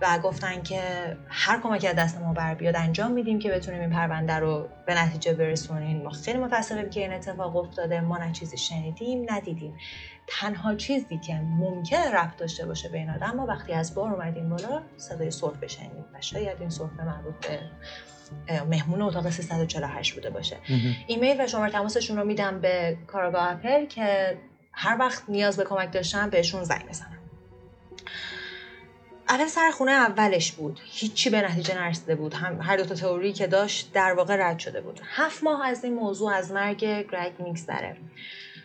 و 0.00 0.18
گفتن 0.18 0.62
که 0.62 0.80
هر 1.28 1.60
کمکی 1.60 1.88
از 1.88 1.96
دست 1.96 2.18
ما 2.18 2.32
بر 2.32 2.54
بیاد 2.54 2.76
انجام 2.76 3.12
میدیم 3.12 3.38
که 3.38 3.50
بتونیم 3.50 3.80
این 3.80 3.90
پرونده 3.90 4.34
رو 4.34 4.68
به 4.86 4.94
نتیجه 4.94 5.34
برسونیم. 5.34 6.02
ما 6.02 6.10
خیلی 6.10 6.38
متاسفیم 6.38 6.90
که 6.90 7.00
این 7.00 7.12
اتفاق 7.12 7.56
افتاده. 7.56 8.00
ما 8.00 8.18
نه 8.18 8.32
چیزی 8.32 8.56
شنیدیم 8.56 9.26
ندیدیم. 9.30 9.74
تنها 10.26 10.74
چیزی 10.74 11.18
که 11.18 11.34
ممکنه 11.34 12.10
رفت 12.10 12.36
داشته 12.36 12.66
باشه 12.66 12.88
به 12.88 12.98
این 12.98 13.10
آدم 13.10 13.30
ما 13.36 13.46
وقتی 13.46 13.72
از 13.72 13.94
بار 13.94 14.12
اومدیم 14.14 14.48
بالا 14.48 14.82
صدای 14.96 15.30
سرفه 15.30 15.60
بشنیم 15.60 16.04
و 16.14 16.20
شاید 16.20 16.60
این 16.60 16.70
سرفه 16.70 17.04
مربوط 17.04 17.46
به 17.46 17.60
مهمون 18.70 19.02
اتاق 19.02 19.30
348 19.30 20.14
بوده 20.14 20.30
باشه. 20.30 20.56
ایمیل 21.06 21.40
و 21.40 21.46
شماره 21.46 21.72
تماسشون 21.72 22.16
رو 22.16 22.24
میدم 22.24 22.60
به 22.60 22.98
کارگاه 23.06 23.50
اپل 23.50 23.86
که 23.86 24.38
هر 24.72 24.96
وقت 24.98 25.22
نیاز 25.28 25.56
به 25.56 25.64
کمک 25.64 25.92
داشتن 25.92 26.30
بهشون 26.30 26.64
زنگ 26.64 26.88
بزنم 26.88 27.19
اول 29.30 29.46
سر 29.46 29.70
خونه 29.70 29.92
اولش 29.92 30.52
بود. 30.52 30.80
هیچی 30.84 31.30
به 31.30 31.42
نتیجه 31.42 31.74
نرسیده 31.74 32.14
بود. 32.14 32.34
هم 32.34 32.60
هر 32.60 32.76
دو 32.76 32.84
تا 32.84 32.94
تئوری 32.94 33.32
که 33.32 33.46
داشت 33.46 33.92
در 33.92 34.12
واقع 34.12 34.36
رد 34.36 34.58
شده 34.58 34.80
بود. 34.80 35.00
هفت 35.04 35.44
ماه 35.44 35.66
از 35.66 35.84
این 35.84 35.94
موضوع 35.94 36.32
از 36.32 36.52
مرگ 36.52 36.84
گرگ 36.84 37.32
میگذره. 37.38 37.96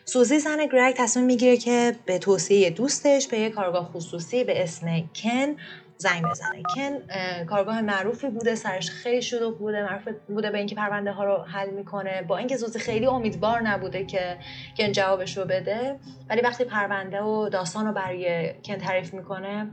سوزی 0.06 0.40
زن 0.40 0.66
گرگ 0.66 0.96
تصمیم 0.98 1.26
می‌گیره 1.26 1.58
که 1.58 1.96
به 2.06 2.20
توصیه 2.20 2.70
دوستش 2.70 3.28
به 3.28 3.40
یک 3.40 3.54
کارگاه 3.54 3.92
خصوصی 3.94 4.44
به 4.44 4.64
اسم 4.64 5.10
کن 5.16 5.56
زنگ 5.98 6.24
بزنه. 6.32 6.64
کن 6.76 7.00
کارگاه 7.46 7.82
معروفی 7.82 8.28
بوده 8.28 8.56
سرش 8.56 8.90
خیلی 8.90 9.22
شلوغ 9.22 9.58
بوده 9.58 9.84
معروف 9.84 10.08
بوده 10.28 10.52
به 10.52 10.58
اینکه 10.58 10.76
پرونده 10.76 11.12
ها 11.12 11.24
رو 11.24 11.44
حل 11.44 11.70
می‌کنه. 11.70 12.22
با 12.22 12.38
اینکه 12.38 12.58
زوزی 12.58 12.80
خیلی 12.80 13.06
امیدوار 13.06 13.62
نبوده 13.62 14.06
که 14.06 14.38
کن 14.78 14.92
جوابش 14.92 15.38
رو 15.38 15.46
بده 15.46 16.00
ولی 16.30 16.42
وقتی 16.42 16.64
پرونده 16.64 17.22
و 17.22 17.50
داستان 17.50 17.88
رو 17.88 17.94
برای 17.94 18.54
کن 18.64 18.78
تعریف 18.78 19.14
می‌کنه 19.14 19.68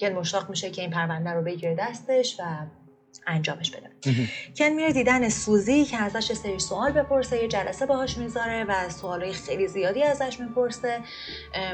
کن 0.00 0.12
مشتاق 0.12 0.50
میشه 0.50 0.70
که 0.70 0.82
این 0.82 0.90
پرونده 0.90 1.30
رو 1.30 1.42
بگیره 1.42 1.74
دستش 1.74 2.36
و 2.40 2.66
انجامش 3.26 3.70
بده 3.70 3.90
کن 4.58 4.68
میره 4.68 4.92
دیدن 4.92 5.28
سوزی 5.28 5.84
که 5.84 5.96
ازش 5.96 6.32
سری 6.32 6.58
سوال 6.58 6.92
بپرسه 6.92 7.38
یه 7.38 7.48
جلسه 7.48 7.86
باهاش 7.86 8.18
می‌ذاره 8.18 8.64
و 8.64 8.88
سوالای 8.88 9.32
خیلی 9.32 9.68
زیادی 9.68 10.02
ازش 10.02 10.40
می‌پرسه 10.40 11.00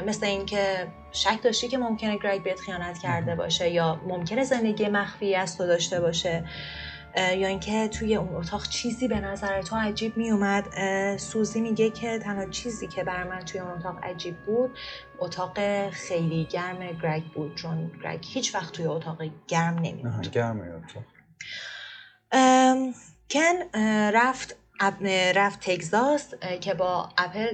مثل 0.05 0.25
اینکه 0.25 0.87
شک 1.11 1.41
داشتی 1.43 1.67
که 1.67 1.77
ممکنه 1.77 2.17
گریگ 2.17 2.43
بهت 2.43 2.59
خیانت 2.59 2.97
کرده 2.97 3.35
باشه 3.35 3.69
یا 3.69 4.01
ممکنه 4.07 4.43
زندگی 4.43 4.87
مخفی 4.87 5.35
از 5.35 5.57
تو 5.57 5.67
داشته 5.67 5.99
باشه 6.01 6.43
یا 7.17 7.47
اینکه 7.47 7.87
توی 7.87 8.15
اون 8.15 8.35
اتاق 8.35 8.67
چیزی 8.67 9.07
به 9.07 9.19
نظر 9.19 9.61
تو 9.61 9.75
عجیب 9.75 10.17
میومد. 10.17 10.65
سوزی 11.17 11.61
میگه 11.61 11.89
که 11.89 12.19
تنها 12.19 12.45
چیزی 12.45 12.87
که 12.87 13.03
بر 13.03 13.23
من 13.23 13.39
توی 13.39 13.59
اون 13.59 13.71
اتاق 13.71 14.03
عجیب 14.03 14.37
بود 14.45 14.77
اتاق 15.19 15.89
خیلی 15.89 16.45
گرم 16.45 16.79
گرگ 17.03 17.23
بود 17.23 17.55
چون 17.55 17.91
گرگ 18.03 18.25
هیچ 18.27 18.55
وقت 18.55 18.73
توی 18.73 18.85
اتاق 18.85 19.21
گرم 19.47 19.75
نمیموند 19.79 20.27
گرم 20.27 20.59
اتاق. 20.59 21.03
کن 23.29 23.79
رفت 24.13 24.55
رفت 25.35 25.59
تگزاس 25.59 26.33
که 26.61 26.73
با 26.73 27.09
اپل 27.17 27.47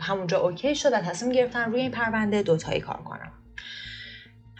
همونجا 0.00 0.38
okay 0.40 0.74
شد 0.74 0.92
و 0.92 1.00
تصمیم 1.00 1.32
گرفتن 1.32 1.64
روی 1.64 1.80
این 1.80 1.90
پرونده 1.90 2.42
دوتایی 2.42 2.80
کار 2.80 3.02
کنن 3.02 3.32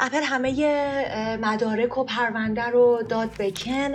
اپل 0.00 0.22
همه 0.22 1.38
مدارک 1.42 1.98
و 1.98 2.04
پرونده 2.04 2.62
رو 2.62 3.02
داد 3.08 3.30
به 3.38 3.50
کن 3.50 3.92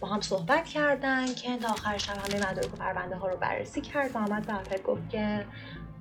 با 0.00 0.08
هم 0.08 0.20
صحبت 0.20 0.64
کردن 0.64 1.26
کن 1.26 1.56
تا 1.56 1.68
آخر 1.68 1.98
شب 1.98 2.16
همه 2.16 2.50
مدارک 2.50 2.74
و 2.74 2.76
پرونده 2.76 3.16
ها 3.16 3.28
رو 3.28 3.36
بررسی 3.36 3.80
کرد 3.80 4.10
و 4.14 4.18
آمد 4.18 4.46
به 4.46 4.54
اپل 4.54 4.82
گفت 4.82 5.10
که 5.10 5.46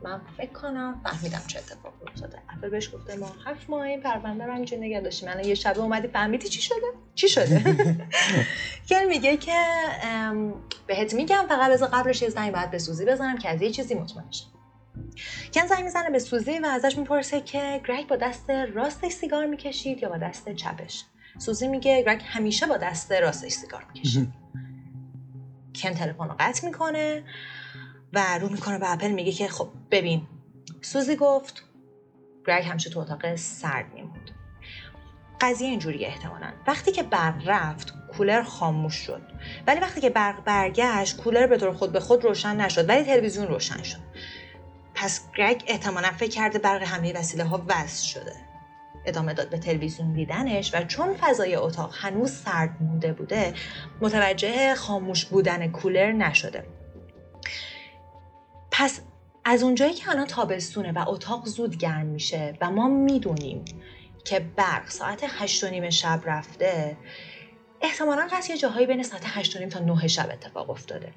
من 0.03 0.21
فکر 0.37 0.51
کنم 0.51 1.01
فهمیدم 1.03 1.41
چه 1.47 1.59
اتفاقی 1.59 2.05
افتاده. 2.07 2.37
اپل 2.57 2.69
بهش 2.69 2.95
گفته 2.95 3.15
ما 3.15 3.31
هفت 3.45 3.69
ماه 3.69 3.81
این 3.81 4.01
پرونده 4.01 4.45
رو 4.45 4.53
همینجور 4.53 4.79
نگه 4.79 5.01
داشتیم. 5.01 5.29
من 5.29 5.43
یه 5.43 5.55
شبه 5.55 5.79
اومدی 5.79 6.07
فهمیدی 6.07 6.49
چی 6.49 6.61
شده؟ 6.61 6.87
چی 7.15 7.29
شده؟ 7.29 7.63
کل 8.89 9.05
میگه 9.09 9.37
که 9.37 9.65
بهت 10.87 11.13
میگم 11.13 11.45
فقط 11.49 11.71
بذار 11.71 11.89
قبلش 11.89 12.21
یه 12.21 12.29
زنگ 12.29 12.53
باید 12.53 12.71
به 12.71 12.77
سوزی 12.77 13.05
بزنم 13.05 13.37
که 13.37 13.49
از 13.49 13.61
یه 13.61 13.71
چیزی 13.71 13.95
مطمئن 13.95 14.31
شم. 14.31 14.52
کن 15.53 15.67
زنگ 15.67 15.83
می‌زنه 15.83 16.09
به 16.09 16.19
سوزی 16.19 16.59
و 16.59 16.65
ازش 16.65 16.97
می‌پرسه 16.97 17.41
که 17.41 17.81
گرگ 17.87 18.07
با 18.07 18.15
دست 18.15 18.49
راستش 18.49 19.11
سیگار 19.11 19.45
می‌کشید 19.45 20.03
یا 20.03 20.09
با 20.09 20.17
دست 20.17 20.53
چپش. 20.53 21.03
سوزی 21.37 21.67
میگه 21.67 22.03
گرگ 22.03 22.21
همیشه 22.25 22.65
با 22.65 22.77
دست 22.77 23.11
راستش 23.11 23.51
سیگار 23.51 23.85
می‌کشید 23.93 24.33
کن 25.75 25.93
تلفن 25.93 26.27
رو 26.27 26.35
قطع 26.39 26.65
می‌کنه 26.65 27.23
و 28.13 28.39
رو 28.39 28.49
می‌کنه 28.49 28.77
به 28.77 28.91
اپل 28.91 29.11
میگه 29.11 29.31
که 29.31 29.47
خب 29.47 29.69
ببین. 29.91 30.27
سوزی 30.81 31.15
گفت 31.15 31.63
گرگ 32.47 32.65
همیشه 32.65 32.89
تو 32.89 32.99
اتاق 32.99 33.35
سرد 33.35 33.93
میموند. 33.93 34.31
قضیه 35.41 35.67
اینجوری 35.67 36.05
احتمالا. 36.05 36.53
وقتی 36.67 36.91
که 36.91 37.03
برق 37.03 37.43
رفت 37.45 37.93
کولر 38.17 38.43
خاموش 38.43 38.93
شد. 38.93 39.21
ولی 39.67 39.79
وقتی 39.79 40.01
که 40.01 40.09
برق 40.09 40.43
برگشت 40.43 41.17
کولر 41.17 41.47
به 41.47 41.57
طور 41.57 41.73
خود 41.73 41.91
به 41.91 41.99
خود 41.99 42.23
روشن 42.23 42.61
نشد. 42.61 42.89
ولی 42.89 43.03
تلویزیون 43.03 43.47
روشن 43.47 43.83
شد. 43.83 43.99
پس 44.95 45.21
گرگ 45.37 45.63
احتمالا 45.67 46.11
فکر 46.11 46.29
کرده 46.29 46.59
برق 46.59 46.83
همه 46.83 47.13
وسیله 47.13 47.43
ها 47.43 47.65
وصل 47.67 48.05
شده. 48.05 48.35
ادامه 49.05 49.33
داد 49.33 49.49
به 49.49 49.57
تلویزیون 49.57 50.13
دیدنش 50.13 50.75
و 50.75 50.83
چون 50.83 51.13
فضای 51.13 51.55
اتاق 51.55 51.93
هنوز 51.93 52.31
سرد 52.31 52.81
مونده 52.81 53.13
بوده 53.13 53.53
متوجه 54.01 54.75
خاموش 54.75 55.25
بودن 55.25 55.71
کولر 55.71 56.11
نشده. 56.11 56.63
پس 58.71 59.01
از 59.45 59.63
اونجایی 59.63 59.93
که 59.93 60.09
الان 60.09 60.27
تابستونه 60.27 60.91
و 60.91 61.09
اتاق 61.09 61.45
زود 61.45 61.77
گرم 61.77 62.05
میشه 62.05 62.57
و 62.61 62.71
ما 62.71 62.87
می‌دونیم 62.87 63.65
که 64.25 64.39
برق 64.39 64.89
ساعت 64.89 65.23
هشت 65.27 65.63
و 65.63 65.69
نیم 65.69 65.89
شب 65.89 66.21
رفته 66.25 66.97
احتمالا 67.81 68.27
قصد 68.31 68.49
یه 68.49 68.57
جاهایی 68.57 68.85
بین 68.85 69.03
ساعت 69.03 69.23
هشت 69.25 69.55
و 69.55 69.59
نیم 69.59 69.69
تا 69.69 69.79
نه 69.79 70.07
شب 70.07 70.29
اتفاق 70.31 70.69
افتاده. 70.69 71.13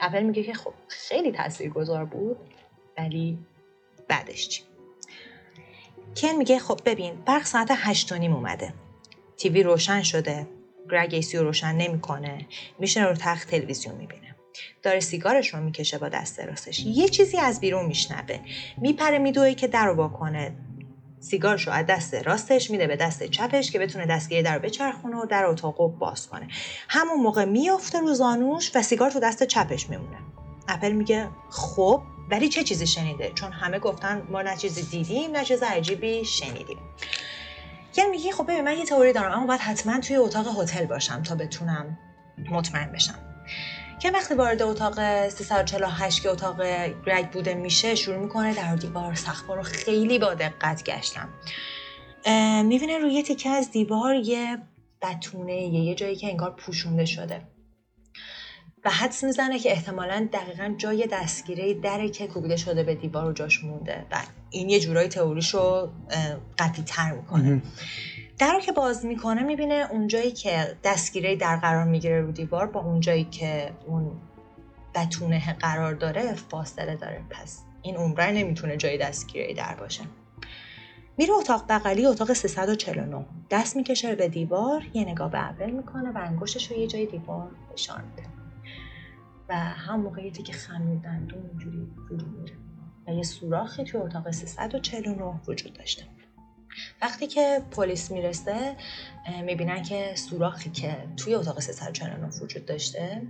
اول 0.00 0.22
میگه 0.22 0.42
که 0.42 0.54
خب 0.54 0.74
خیلی 0.88 1.32
تاثیرگذار 1.32 2.04
بود. 2.04 2.36
ولی 2.98 3.38
بعدش 4.08 4.48
چی؟ 4.48 4.62
کن 6.16 6.36
میگه 6.36 6.58
خب 6.58 6.80
ببین 6.84 7.14
برق 7.26 7.44
ساعت 7.44 7.68
هشت 7.70 8.12
و 8.12 8.16
نیم 8.16 8.34
اومده. 8.34 8.74
تیوی 9.36 9.62
روشن 9.62 10.02
شده. 10.02 10.46
گرگ 10.90 11.14
ایسی 11.14 11.38
رو 11.38 11.44
روشن 11.44 11.72
نمی‌کنه. 11.72 12.46
میشینه 12.78 13.06
رو 13.06 13.14
تخت 13.14 13.50
تلویزیون 13.50 13.94
می‌بینه. 13.94 14.36
داره 14.82 15.00
سیگارش 15.00 15.54
رو 15.54 15.60
می‌کشه 15.60 15.98
با 15.98 16.08
دست 16.08 16.40
راستش. 16.40 16.80
یه 16.86 17.08
چیزی 17.08 17.38
از 17.38 17.60
بیرون 17.60 17.86
میشنبه 17.86 18.40
میپره 18.78 19.18
میدوه 19.18 19.54
که 19.54 19.68
در 19.68 19.86
رو 19.86 20.08
کنه. 20.08 20.56
سیگارش 21.20 21.66
رو 21.66 21.72
از 21.72 21.86
دست 21.86 22.14
راستش 22.14 22.70
میده 22.70 22.86
به 22.86 22.96
دست 22.96 23.22
چپش 23.22 23.70
که 23.70 23.78
بتونه 23.78 24.06
دستگیری 24.06 24.42
در 24.42 24.54
رو 24.54 24.60
بچرخونه 24.60 25.16
و 25.16 25.26
در 25.26 25.44
اتاق 25.44 25.98
باز 25.98 26.28
کنه. 26.28 26.48
همون 26.88 27.20
موقع 27.20 27.44
میافته 27.44 28.00
رو 28.00 28.14
زانوش 28.14 28.70
و 28.74 28.82
سیگار 28.82 29.10
تو 29.10 29.20
دست 29.20 29.42
چپش 29.42 29.90
میمونه. 29.90 30.18
اپل 30.68 30.92
میگه 30.92 31.28
خب 31.50 32.02
ولی 32.30 32.48
چه 32.48 32.64
چیزی 32.64 32.86
شنیده؟ 32.86 33.32
چون 33.34 33.52
همه 33.52 33.78
گفتن 33.78 34.22
ما 34.30 34.42
نه 34.42 34.56
چیزی 34.56 34.82
دیدیم 34.82 35.30
نه 35.30 35.44
چیز 35.44 35.62
عجیبی 35.62 36.24
شنیدیم. 36.24 36.78
یعنی 37.96 38.10
میگه 38.10 38.32
خب 38.32 38.44
ببین 38.44 38.64
من 38.64 38.78
یه 38.78 38.84
تئوری 38.84 39.12
دارم 39.12 39.32
اما 39.32 39.46
باید 39.46 39.60
حتما 39.60 40.00
توی 40.00 40.16
اتاق 40.16 40.62
هتل 40.62 40.86
باشم 40.86 41.22
تا 41.22 41.34
بتونم 41.34 41.98
مطمئن 42.50 42.92
بشم. 42.92 43.18
که 44.02 44.10
وقتی 44.10 44.34
وارد 44.34 44.62
اتاق 44.62 45.28
348 45.28 46.22
که 46.22 46.30
اتاق 46.30 46.62
گرگ 47.06 47.30
بوده 47.30 47.54
میشه 47.54 47.94
شروع 47.94 48.16
می‌کنه 48.16 48.54
در 48.54 48.76
دیوار 48.76 49.14
سخبا 49.14 49.54
رو 49.54 49.62
خیلی 49.62 50.18
با 50.18 50.34
دقت 50.34 50.84
گشتم. 50.84 51.28
می‌بینه 52.64 52.98
روی 52.98 53.22
تیکه 53.22 53.50
از 53.50 53.70
دیوار 53.70 54.14
یه 54.14 54.58
بتونه 55.02 55.62
یه, 55.62 55.80
یه 55.80 55.94
جایی 55.94 56.16
که 56.16 56.26
انگار 56.28 56.50
پوشونده 56.50 57.04
شده. 57.04 57.42
و 58.86 58.90
حدس 58.90 59.24
می‌زنه 59.24 59.58
که 59.58 59.72
احتمالا 59.72 60.28
دقیقا 60.32 60.74
جای 60.78 61.06
دستگیره 61.06 61.74
دره 61.74 62.08
که 62.08 62.26
کوبیده 62.26 62.56
شده 62.56 62.82
به 62.82 62.94
دیوار 62.94 63.26
و 63.26 63.32
جاش 63.32 63.64
مونده. 63.64 64.06
و 64.10 64.16
این 64.50 64.70
یه 64.70 64.80
جورایی 64.80 65.08
تئوریش 65.08 65.54
رو 65.54 65.90
قطعی 66.58 66.84
تر 66.84 67.12
می‌کنه 67.12 67.62
در 68.38 68.52
رو 68.52 68.60
که 68.60 68.72
باز 68.72 69.04
می‌کنه 69.04 69.42
می‌بینه 69.42 69.88
اونجایی 69.90 70.32
که 70.32 70.76
دستگیره 70.84 71.36
در 71.36 71.56
قرار 71.56 71.84
می‌گیره 71.84 72.20
رو 72.20 72.32
دیوار 72.32 72.66
با 72.66 72.80
اونجایی 72.80 73.24
که 73.24 73.70
اون 73.86 74.12
بتونه 74.94 75.56
قرار 75.60 75.94
داره 75.94 76.34
فاصله 76.34 76.96
داره. 76.96 77.20
پس 77.30 77.62
این 77.82 77.96
عمره 77.96 78.30
نمی‌تونه 78.30 78.76
جای 78.76 78.98
دستگیره 78.98 79.54
در 79.54 79.74
باشه. 79.74 80.04
میره 81.18 81.34
اتاق 81.34 81.64
بغلی 81.68 82.06
اتاق 82.06 82.32
349 82.32 83.26
دست 83.50 83.76
می‌کشه 83.76 84.14
به 84.14 84.28
دیوار 84.28 84.82
یه 84.94 85.04
نگاه 85.04 85.30
به 85.30 85.38
اول 85.38 85.70
می‌کنه 85.70 86.10
و 86.10 86.18
انگشتش 86.18 86.70
رو 86.70 86.76
یه 86.76 86.86
جای 86.86 87.06
دیوار 87.06 87.50
فشار 87.72 88.00
میده. 88.00 88.35
و 89.48 89.54
هم 89.56 90.00
موقعیتی 90.00 90.42
که 90.42 90.52
خمیردن 90.52 91.24
دو 91.24 91.36
اونجوری 91.36 91.86
فرو 92.08 92.26
میره 92.26 92.56
و 93.08 93.12
یه 93.12 93.22
سوراخی 93.22 93.84
توی 93.84 94.00
اتاق 94.00 94.30
349 94.30 95.40
وجود 95.48 95.72
داشته. 95.72 96.04
وقتی 97.02 97.26
که 97.26 97.62
پلیس 97.70 98.10
می‌رسه 98.10 98.76
می‌بینن 99.44 99.82
که 99.82 100.12
سوراخی 100.14 100.70
که 100.70 100.96
توی 101.16 101.34
اتاق 101.34 101.60
349 101.60 102.26
وجود 102.42 102.64
داشته 102.64 103.22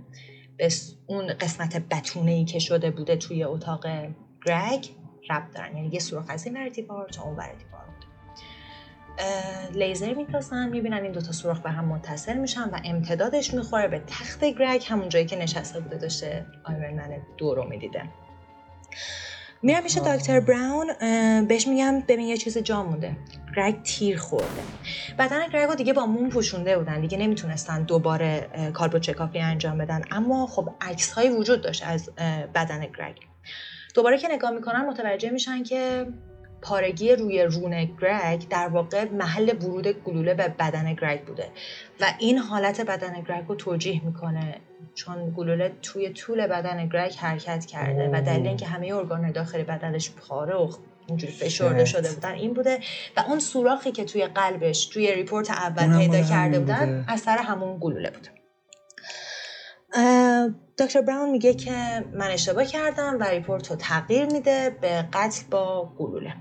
به 0.57 0.69
اون 1.07 1.33
قسمت 1.33 1.77
بتونه 1.89 2.31
ای 2.31 2.45
که 2.45 2.59
شده 2.59 2.91
بوده 2.91 3.15
توی 3.15 3.43
اتاق 3.43 3.85
گرگ 4.45 4.89
رب 5.29 5.51
دارن. 5.51 5.75
یعنی 5.75 5.89
یه 5.93 5.99
سوراخ 5.99 6.25
از 6.29 6.45
این 6.45 6.57
ور 6.57 6.69
دیوار 6.69 7.09
تا 7.09 7.23
اون 7.23 7.35
ور 7.35 7.55
لیزر 9.73 10.13
میتاسن 10.13 10.69
می‌بینن 10.69 11.03
این 11.03 11.11
دوتا 11.11 11.31
سوراخ 11.31 11.59
به 11.59 11.69
هم 11.69 11.85
متصل 11.85 12.37
میشن 12.37 12.63
و 12.63 12.79
امتدادش 12.85 13.53
می‌خوره 13.53 13.87
به 13.87 13.99
تخت 13.99 14.43
گرگ 14.43 14.85
همون 14.89 15.09
جایی 15.09 15.25
که 15.25 15.35
نشسته 15.35 15.79
بوده 15.79 15.97
داشته 15.97 16.45
آیرن 16.63 17.21
دو 17.37 17.55
رو 17.55 17.69
می‌دیده. 17.69 18.03
میرم 19.61 19.83
میشه 19.83 19.99
دکتر 19.99 20.39
براون 20.39 20.87
بهش 21.47 21.67
میگم 21.67 21.99
ببین 21.99 22.27
یه 22.27 22.37
چیز 22.37 22.57
جا 22.57 22.83
مونده. 22.83 23.17
گرگ 23.55 23.81
تیر 23.83 24.17
خورده. 24.17 24.61
بدن 25.19 25.47
گرگ 25.47 25.69
رو 25.69 25.75
دیگه 25.75 25.93
با 25.93 26.05
مون 26.05 26.29
پوشونده 26.29 26.77
بودن 26.77 27.01
دیگه 27.01 27.17
نمی‌تونستن 27.17 27.83
دوباره 27.83 28.49
کاربو 28.73 28.99
چکاپی 28.99 29.39
انجام 29.39 29.77
بدن. 29.77 30.01
اما 30.11 30.47
خب 30.47 30.69
عکس 30.81 31.11
هایی 31.11 31.29
وجود 31.29 31.61
داشت 31.61 31.83
از 31.87 32.09
بدن 32.55 32.79
گرگ. 32.79 33.15
دوباره 33.95 34.17
که 34.17 34.27
نگاه 34.27 34.51
می‌کنن 34.51 34.85
متوجه 34.85 35.29
میشن 35.29 35.63
که 35.63 36.07
پارگی 36.61 37.15
روی 37.15 37.43
رون 37.43 37.85
گرگ 38.01 38.47
در 38.47 38.67
واقع 38.67 39.05
محل 39.11 39.49
ورود 39.49 39.87
گلوله 39.87 40.33
به 40.33 40.47
بدن 40.47 40.93
گرگ 40.93 41.25
بوده 41.25 41.49
و 42.01 42.05
این 42.19 42.37
حالت 42.37 42.81
بدن 42.81 43.21
گرگ 43.21 43.45
رو 43.47 43.55
توجیه 43.55 44.05
می‌کنه 44.05 44.55
چون 44.95 45.33
گلوله 45.37 45.73
توی 45.81 46.09
طول 46.09 46.47
بدن 46.47 46.89
گرگ 46.89 47.15
حرکت 47.15 47.65
کرده 47.65 48.09
و 48.13 48.21
دلیل 48.21 48.47
اینکه 48.47 48.67
همه 48.67 48.95
ارگان 48.95 49.31
داخل 49.31 49.63
بدنش 49.63 50.11
پاره 50.11 50.55
و 50.55 50.71
اینجوری 51.07 51.33
فشرده 51.33 51.85
شده 51.85 52.11
بودن 52.11 52.31
این 52.31 52.53
بوده 52.53 52.79
و 53.17 53.23
اون 53.27 53.39
سوراخی 53.39 53.91
که 53.91 54.05
توی 54.05 54.25
قلبش 54.25 54.85
توی 54.85 55.15
report 55.15 55.51
اول 55.51 55.97
پیدا 55.97 56.21
کرده 56.21 56.59
بودن 56.59 57.05
اثر 57.07 57.37
همون 57.37 57.77
گلوله 57.81 58.11
بوده 58.11 58.29
دکتر 60.77 61.01
براون 61.01 61.29
میگه 61.29 61.53
که 61.53 62.05
من 62.13 62.27
اشتباه 62.27 62.65
کردم 62.65 63.17
و 63.19 63.23
report 63.23 63.69
رو 63.69 63.75
تغییر 63.75 64.25
میده 64.25 64.77
به 64.81 65.05
قتل 65.13 65.43
با 65.51 65.93
گلوله. 65.97 66.33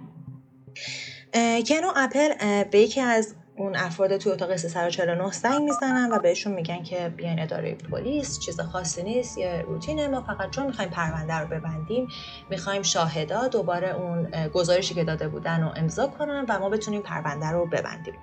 کن 1.67 1.86
و 1.86 1.93
اپل 1.97 2.35
به 2.65 2.79
یکی 2.79 3.01
از 3.01 3.35
اون 3.59 3.77
افراد 3.77 4.17
توی 4.17 4.33
اتاق 4.33 4.57
349 4.57 5.33
زنگ 5.33 5.63
می‌زنن 5.63 6.13
و 6.13 6.19
بهشون 6.19 6.53
میگن 6.53 6.83
که 6.83 7.09
بیاین 7.17 7.41
اداره 7.41 7.75
پلیس 7.75 8.39
چیز 8.39 8.61
خاصی 8.61 9.03
نیست 9.03 9.39
یه 9.39 9.65
روتینه 9.67 10.09
ما 10.09 10.21
فقط 10.21 10.51
چون 10.51 10.67
می‌خوایم 10.67 10.91
پرونده 10.91 11.35
رو 11.35 11.47
ببندیم 11.47 12.09
می‌خوایم 12.51 12.83
شاهدا 12.83 13.49
دوباره 13.49 13.91
اون 13.91 14.31
گزارشی 14.49 14.95
که 14.95 15.05
داده 15.05 15.29
بودن 15.29 15.63
رو 15.63 15.73
امضا 15.77 16.07
کنن 16.07 16.45
و 16.49 16.59
ما 16.59 16.69
بتونیم 16.69 17.03
پرونده 17.03 17.47
رو 17.47 17.67
ببندیم. 17.67 18.15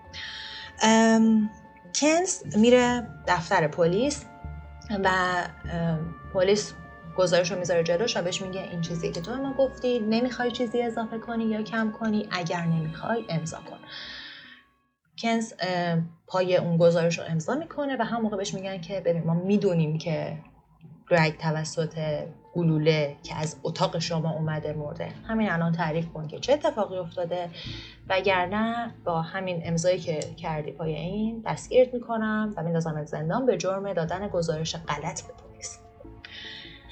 کنز 1.95 2.57
میره 2.57 3.07
دفتر 3.27 3.67
پلیس 3.67 4.25
و 5.03 5.09
پلیس 6.33 6.73
گزارش 7.17 7.51
رو 7.51 7.59
می‌ذاره 7.59 7.83
جلوش 7.83 8.17
و 8.17 8.21
بهش 8.21 8.41
میگه 8.41 8.61
این 8.61 8.81
چیزی 8.81 9.11
که 9.11 9.21
تو 9.21 9.35
ما 9.35 9.53
گفتی 9.53 9.99
نمی‌خوای 9.99 10.51
چیزی 10.51 10.81
اضافه 10.81 11.17
کنی 11.17 11.43
یا 11.43 11.61
کم 11.61 11.91
کنی 11.91 12.27
اگر 12.31 12.65
نمی‌خوای 12.65 13.25
امضا 13.29 13.57
کن. 13.57 13.77
کنز 15.17 15.53
پای 16.27 16.57
اون 16.57 16.77
گزارش 16.77 17.19
رو 17.19 17.25
امضا 17.27 17.55
می‌کنه 17.55 17.97
و 17.99 18.03
هم 18.05 18.21
موقع 18.21 18.37
بهش 18.37 18.53
میگن 18.53 18.81
که 18.81 19.01
ببین 19.01 19.23
ما 19.23 19.33
می‌دونیم 19.33 19.97
که 19.97 20.37
گرگ 21.09 21.37
توسط 21.37 22.23
گلوله 22.53 23.15
که 23.23 23.35
از 23.35 23.55
اتاق 23.63 23.99
شما 23.99 24.31
اومده 24.31 24.73
مرده. 24.73 25.09
همین 25.27 25.49
الان 25.49 25.71
تعریف 25.71 26.07
کن 26.13 26.27
که 26.27 26.39
چه 26.39 26.53
اتفاقی 26.53 26.97
افتاده. 26.97 27.49
وگرنه 28.09 28.95
با 29.05 29.21
همین 29.21 29.61
امضایی 29.65 29.99
که 29.99 30.19
کردی 30.19 30.71
پای 30.71 30.95
این 30.95 31.43
دستگیرت 31.45 31.93
می‌کنم 31.93 32.53
و 32.57 32.63
میندازم 32.63 33.05
زندان 33.05 33.45
به 33.45 33.57
جرم 33.57 33.93
دادن 33.93 34.27
گزارش 34.27 34.75
غلط 34.75 35.21
به 35.21 35.33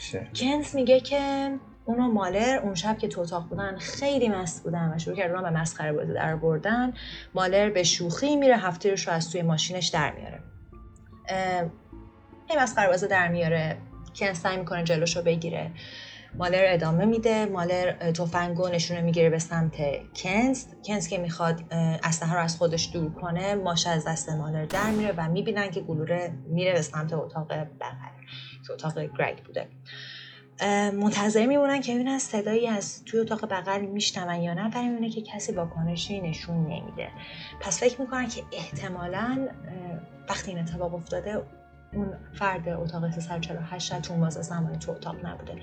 پلیس 0.01 0.15
کنز 0.33 0.75
میگه 0.75 0.99
که 0.99 1.51
اونو 1.85 2.11
مالر 2.11 2.59
اون 2.63 2.75
شب 2.75 2.97
که 2.97 3.07
تو 3.07 3.21
اتاق 3.21 3.49
بودن 3.49 3.77
خیلی 3.77 4.29
مست 4.29 4.63
بودن 4.63 4.93
و 4.95 4.99
شروع 4.99 5.15
کردن 5.15 5.43
به 5.43 5.49
مسخره 5.49 5.93
بازی 5.93 6.13
در 6.13 6.35
بردن 6.35 6.93
مالر 7.35 7.69
به 7.69 7.83
شوخی 7.83 8.35
میره 8.35 8.57
هفتیرش 8.57 9.07
رو 9.07 9.13
از 9.13 9.31
توی 9.31 9.41
ماشینش 9.41 9.87
در 9.87 10.11
میاره. 10.11 10.39
این 12.49 12.59
مسخره 12.59 12.87
بازی 12.87 13.07
در 13.07 13.27
میاره. 13.27 13.77
کنز 14.15 14.39
سعی 14.39 14.57
می‌کنه 14.57 14.83
جلوش 14.83 15.17
رو 15.17 15.23
بگیره. 15.23 15.71
مالر 16.35 16.63
ادامه 16.67 17.05
میده. 17.05 17.45
مالر 17.45 18.11
تفنگو 18.11 18.67
نشونه 18.67 19.01
می‌گیره 19.01 19.29
به 19.29 19.39
سمت 19.39 19.75
کنز. 20.15 20.65
کنز 20.85 21.07
که 21.07 21.17
می‌خواد 21.17 21.63
اسلحه 22.03 22.33
رو 22.33 22.39
از 22.39 22.57
خودش 22.57 22.89
دور 22.93 23.13
کنه 23.13 23.55
ماشه 23.55 23.89
از 23.89 24.07
دست 24.07 24.29
مالر 24.29 24.65
در 24.65 24.91
میره 24.91 25.13
و 25.17 25.29
می‌بینن 25.29 25.71
که 25.71 25.81
گلوله 25.81 26.33
میره 26.47 26.73
به 26.73 26.81
سمت 26.81 27.13
اتاق 27.13 27.47
بغل. 27.53 28.11
که 28.77 28.87
اتاق 28.87 29.17
گرگ 29.17 29.43
بوده. 29.43 29.67
منتظر 30.93 31.45
میمونن 31.45 31.81
که 31.81 31.93
ببینن 31.93 32.19
صدایی 32.19 32.67
از 32.67 33.05
توی 33.05 33.19
اتاق 33.19 33.45
بغل 33.45 33.81
میشنون 33.81 34.41
یا 34.41 34.53
نه. 34.53 34.69
برای 34.69 34.87
می‌بینه 34.87 35.09
که 35.09 35.21
کسی 35.21 35.51
واکنشی 35.51 36.21
نشون 36.21 36.55
نمیده. 36.55 37.09
پس 37.59 37.79
فکر 37.79 38.01
می‌کنن 38.01 38.27
که 38.27 38.43
احتمالا 38.51 39.47
وقتی 40.29 40.51
این 40.51 40.59
اتفاق 40.59 40.93
افتاده 40.93 41.43
اون 41.93 42.13
فرد 42.33 42.69
اتاق 42.69 43.11
348 43.11 44.01
تو 44.01 44.13
اون 44.13 44.21
بازه 44.21 44.41
زمانی 44.41 44.77
تو 44.77 44.91
اتاق 44.91 45.25
نبوده. 45.25 45.55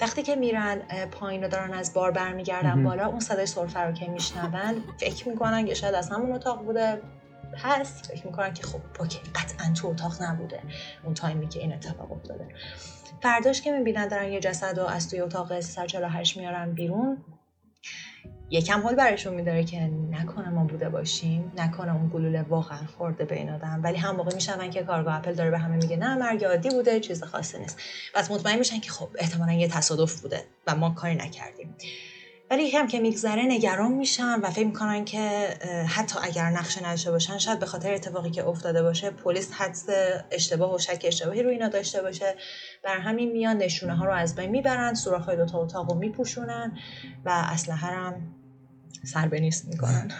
وقتی 0.00 0.22
که 0.22 0.36
میرن 0.36 0.78
پایین 1.10 1.42
رو 1.42 1.48
دارن 1.48 1.72
از 1.72 1.94
بار 1.94 2.10
برمیگردن 2.10 2.84
بالا 2.84 3.06
اون 3.06 3.20
صدای 3.20 3.46
سرفه 3.46 3.80
رو 3.80 3.92
که 3.92 4.10
میشنون 4.10 4.82
فکر 4.98 5.28
می‌کنن 5.28 5.64
که 5.64 5.74
شاید 5.74 5.94
از 5.94 6.10
همون 6.10 6.32
اتاق 6.32 6.64
بوده. 6.64 7.00
پس 7.52 8.08
فکر 8.08 8.26
می‌کنن 8.26 8.54
که 8.54 8.62
خب 8.62 8.80
اوکی 9.00 9.18
قطعا 9.34 9.72
تو 9.72 9.88
اتاق 9.88 10.22
نبوده. 10.22 10.60
اون 11.04 11.14
تایمی 11.14 11.48
که 11.48 11.60
این 11.60 11.72
اتفاق 11.72 12.12
افتاده. 12.12 12.48
فرداش 13.22 13.62
که 13.62 13.72
می‌بینن 13.72 14.08
دارن 14.08 14.32
یه 14.32 14.40
جسد 14.40 14.78
رو 14.78 14.86
از 14.86 15.10
توی 15.10 15.20
اتاق 15.20 15.60
348 15.60 16.36
میارن 16.36 16.72
بیرون 16.72 17.24
یکم 18.50 18.80
حال 18.80 18.94
برشون 18.94 19.34
میداره 19.34 19.64
که 19.64 19.90
نکنه 20.10 20.48
ما 20.48 20.64
بوده 20.64 20.88
باشیم 20.88 21.52
نکنه 21.56 21.94
اون 21.94 22.08
گلوله 22.08 22.42
واقعا 22.42 22.86
خورده 22.98 23.24
به 23.24 23.34
این 23.34 23.50
آدم. 23.50 23.80
ولی 23.82 23.96
هم 23.96 24.16
موقع 24.16 24.34
میشن 24.34 24.70
که 24.70 24.82
کارگاه 24.82 25.14
اپل 25.14 25.34
داره 25.34 25.50
به 25.50 25.58
همه 25.58 25.76
میگه 25.76 25.96
نه 25.96 26.14
مرگ 26.14 26.44
عادی 26.44 26.70
بوده 26.70 27.00
چیز 27.00 27.22
خاصی 27.22 27.58
نیست. 27.58 27.80
پس 28.14 28.30
مطمئن 28.30 28.58
میشن 28.58 28.80
که 28.80 28.90
خب 28.90 29.08
احتمالا 29.18 29.52
یه 29.52 29.68
تصادف 29.68 30.20
بوده 30.20 30.44
و 30.66 30.74
ما 30.74 30.90
کاری 30.90 31.14
نکردیم. 31.14 31.74
ولی 32.52 32.64
یکم 32.64 32.86
که 32.86 33.00
میگذره 33.00 33.42
نگران 33.42 33.92
میشن 33.92 34.40
و 34.40 34.50
فکر 34.50 34.66
می‌کنن 34.66 35.04
که 35.04 35.48
حتی 35.88 36.18
اگر 36.22 36.50
نقشه 36.50 36.86
نداشته 36.86 37.10
باشن 37.10 37.38
شاید 37.38 37.58
به 37.58 37.66
خاطر 37.66 37.94
اتفاقی 37.94 38.30
که 38.30 38.46
افتاده 38.46 38.82
باشه 38.82 39.10
پلیس 39.10 39.52
حدس 39.52 39.86
اشتباه 40.30 40.74
و 40.74 40.78
شک 40.78 41.04
اشتباهی 41.04 41.42
رو 41.42 41.50
اینا 41.50 41.68
داشته 41.68 42.02
باشه. 42.02 42.34
بر 42.84 42.98
همین 42.98 43.32
میان 43.32 43.56
نشونه 43.56 43.96
ها 43.96 44.04
رو 44.04 44.12
از 44.12 44.34
بین 44.34 44.50
می‌برن 44.50 44.94
سوراخ 44.94 45.24
های 45.24 45.36
دوتا 45.36 45.58
اتاق 45.58 45.90
رو 45.90 45.98
میپوشونن 45.98 46.78
و 47.24 47.30
اسلحه 47.30 47.88
هم 47.88 48.34
سر 49.04 49.28
به 49.28 49.40
نیست 49.40 49.68
می‌کنن. 49.68 50.10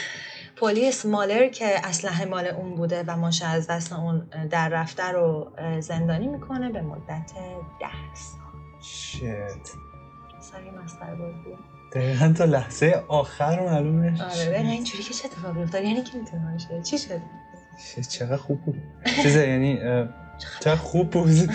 پلیس 0.60 1.06
مالر 1.06 1.48
که 1.48 1.80
اسلحه 1.84 2.24
مال 2.24 2.46
اون 2.46 2.74
بوده 2.74 3.04
و 3.06 3.16
ماشه 3.16 3.46
از 3.46 3.66
دست 3.66 3.92
اون 3.92 4.28
در 4.50 4.68
رفته 4.68 5.04
رو 5.04 5.52
زندانی 5.80 6.26
می‌کنه 6.26 6.72
به 6.72 6.82
مدت 6.82 7.32
ده 7.80 8.14
سال. 8.14 9.91
سری 10.42 10.70
مسخره 10.70 11.14
بازیه 11.14 11.58
دقیقا 11.92 12.34
تا 12.38 12.44
لحظه 12.44 13.04
آخر 13.08 13.60
معلوم 13.60 14.02
نشه 14.02 14.24
آره 14.24 14.50
ببین 14.50 14.70
اینجوری 14.70 15.02
که 15.02 15.14
چه 15.14 15.24
اتفاقی 15.24 15.62
افتاد؟ 15.62 15.82
یعنی 15.82 16.02
کی 16.02 16.18
می‌تونه 16.18 16.52
باشه؟ 16.52 16.82
چی 16.82 16.98
شد؟ 16.98 17.20
چقدر 18.10 18.36
خوب 18.36 18.60
بود. 18.60 18.82
چیزه 19.22 19.48
یعنی 19.48 19.78
چقدر 20.38 20.76
خوب 20.76 21.10
بود. 21.10 21.50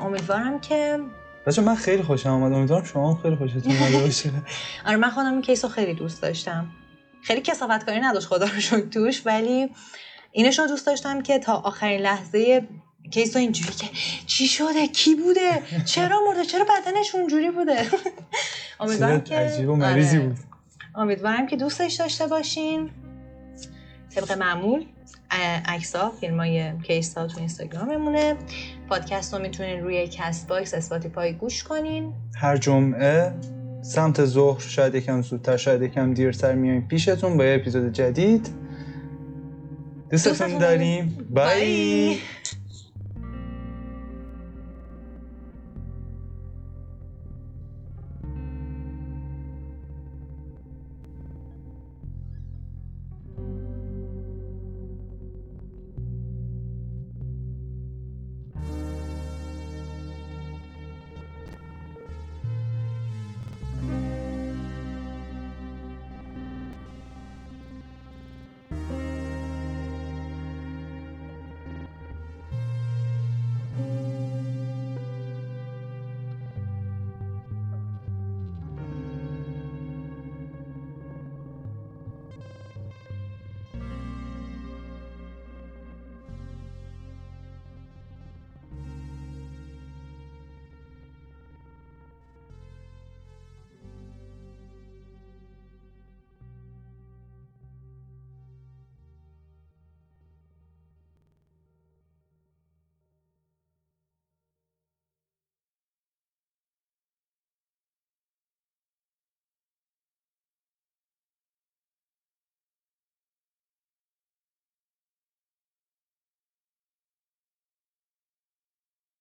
امیدوارم 0.00 0.60
که 0.60 0.98
بچه 1.46 1.62
من 1.62 1.74
خیلی 1.74 2.02
خوشم 2.02 2.30
آمد 2.30 2.52
امیدوارم 2.52 2.84
شما 2.84 3.14
خیلی 3.14 3.36
خوشتون 3.36 3.76
اومده 3.76 3.98
باشه. 3.98 4.30
آره 4.86 4.96
من 4.96 5.10
خودم 5.10 5.32
این 5.32 5.42
کیس 5.42 5.64
رو 5.64 5.70
خیلی 5.70 5.94
دوست 5.94 6.22
داشتم. 6.22 6.66
خیلی 7.22 7.40
کسافت 7.40 7.86
کاری 7.86 8.00
نداشت 8.00 8.26
خدا 8.26 8.46
رو 8.46 8.60
شکر 8.60 8.86
توش 8.86 9.26
ولی 9.26 9.70
اینش 10.32 10.58
رو 10.58 10.66
دوست 10.66 10.86
داشتم 10.86 11.22
که 11.22 11.38
تا 11.38 11.54
آخرین 11.54 12.00
لحظه 12.00 12.68
کیس 13.10 13.36
اینجوری 13.36 13.72
که 13.72 13.86
چی 14.26 14.46
شده؟ 14.46 14.86
کی 14.86 15.14
بوده؟ 15.14 15.62
چرا 15.84 16.20
مرده؟ 16.28 16.44
چرا 16.44 16.64
بدنش 16.64 17.14
اونجوری 17.14 17.50
بوده؟ 17.50 17.86
امیدوارم 18.80 19.20
که 19.20 19.36
عجیب 19.36 19.68
و 19.68 19.76
مریضی 19.76 20.18
بود. 20.18 20.36
امیدوارم 20.94 21.46
که 21.46 21.56
دوستش 21.56 21.94
داشته 21.94 22.26
باشین. 22.26 22.90
طبق 24.14 24.32
معمول 24.32 24.84
عکس 25.66 25.96
ها 25.96 26.10
فیلم 26.20 26.40
های 26.40 26.72
case 26.82 27.18
ها 27.18 27.26
تو 27.26 27.38
اینستاگراممونه. 27.38 28.36
پادکست 28.88 29.34
رو 29.34 29.42
می‌تونین 29.42 29.80
روی 29.80 30.08
Castbox 30.08 30.74
Spotify 30.74 31.32
گوش 31.32 31.64
کنین. 31.64 32.12
هر 32.34 32.56
جمعه 32.56 33.32
سمت 33.82 34.24
ظهر 34.24 34.60
شاید 34.60 34.94
یکم 34.94 35.22
زودتر 35.22 35.56
شاید 35.56 35.82
یکم 35.82 36.14
دیرتر 36.14 36.54
میایم 36.54 36.88
پیشتون 36.88 37.36
با 37.36 37.44
یه 37.44 37.54
اپیزود 37.54 37.92
جدید. 37.92 38.48
دوستتون 40.10 40.58
داریم. 40.58 41.28
bye 41.30 42.18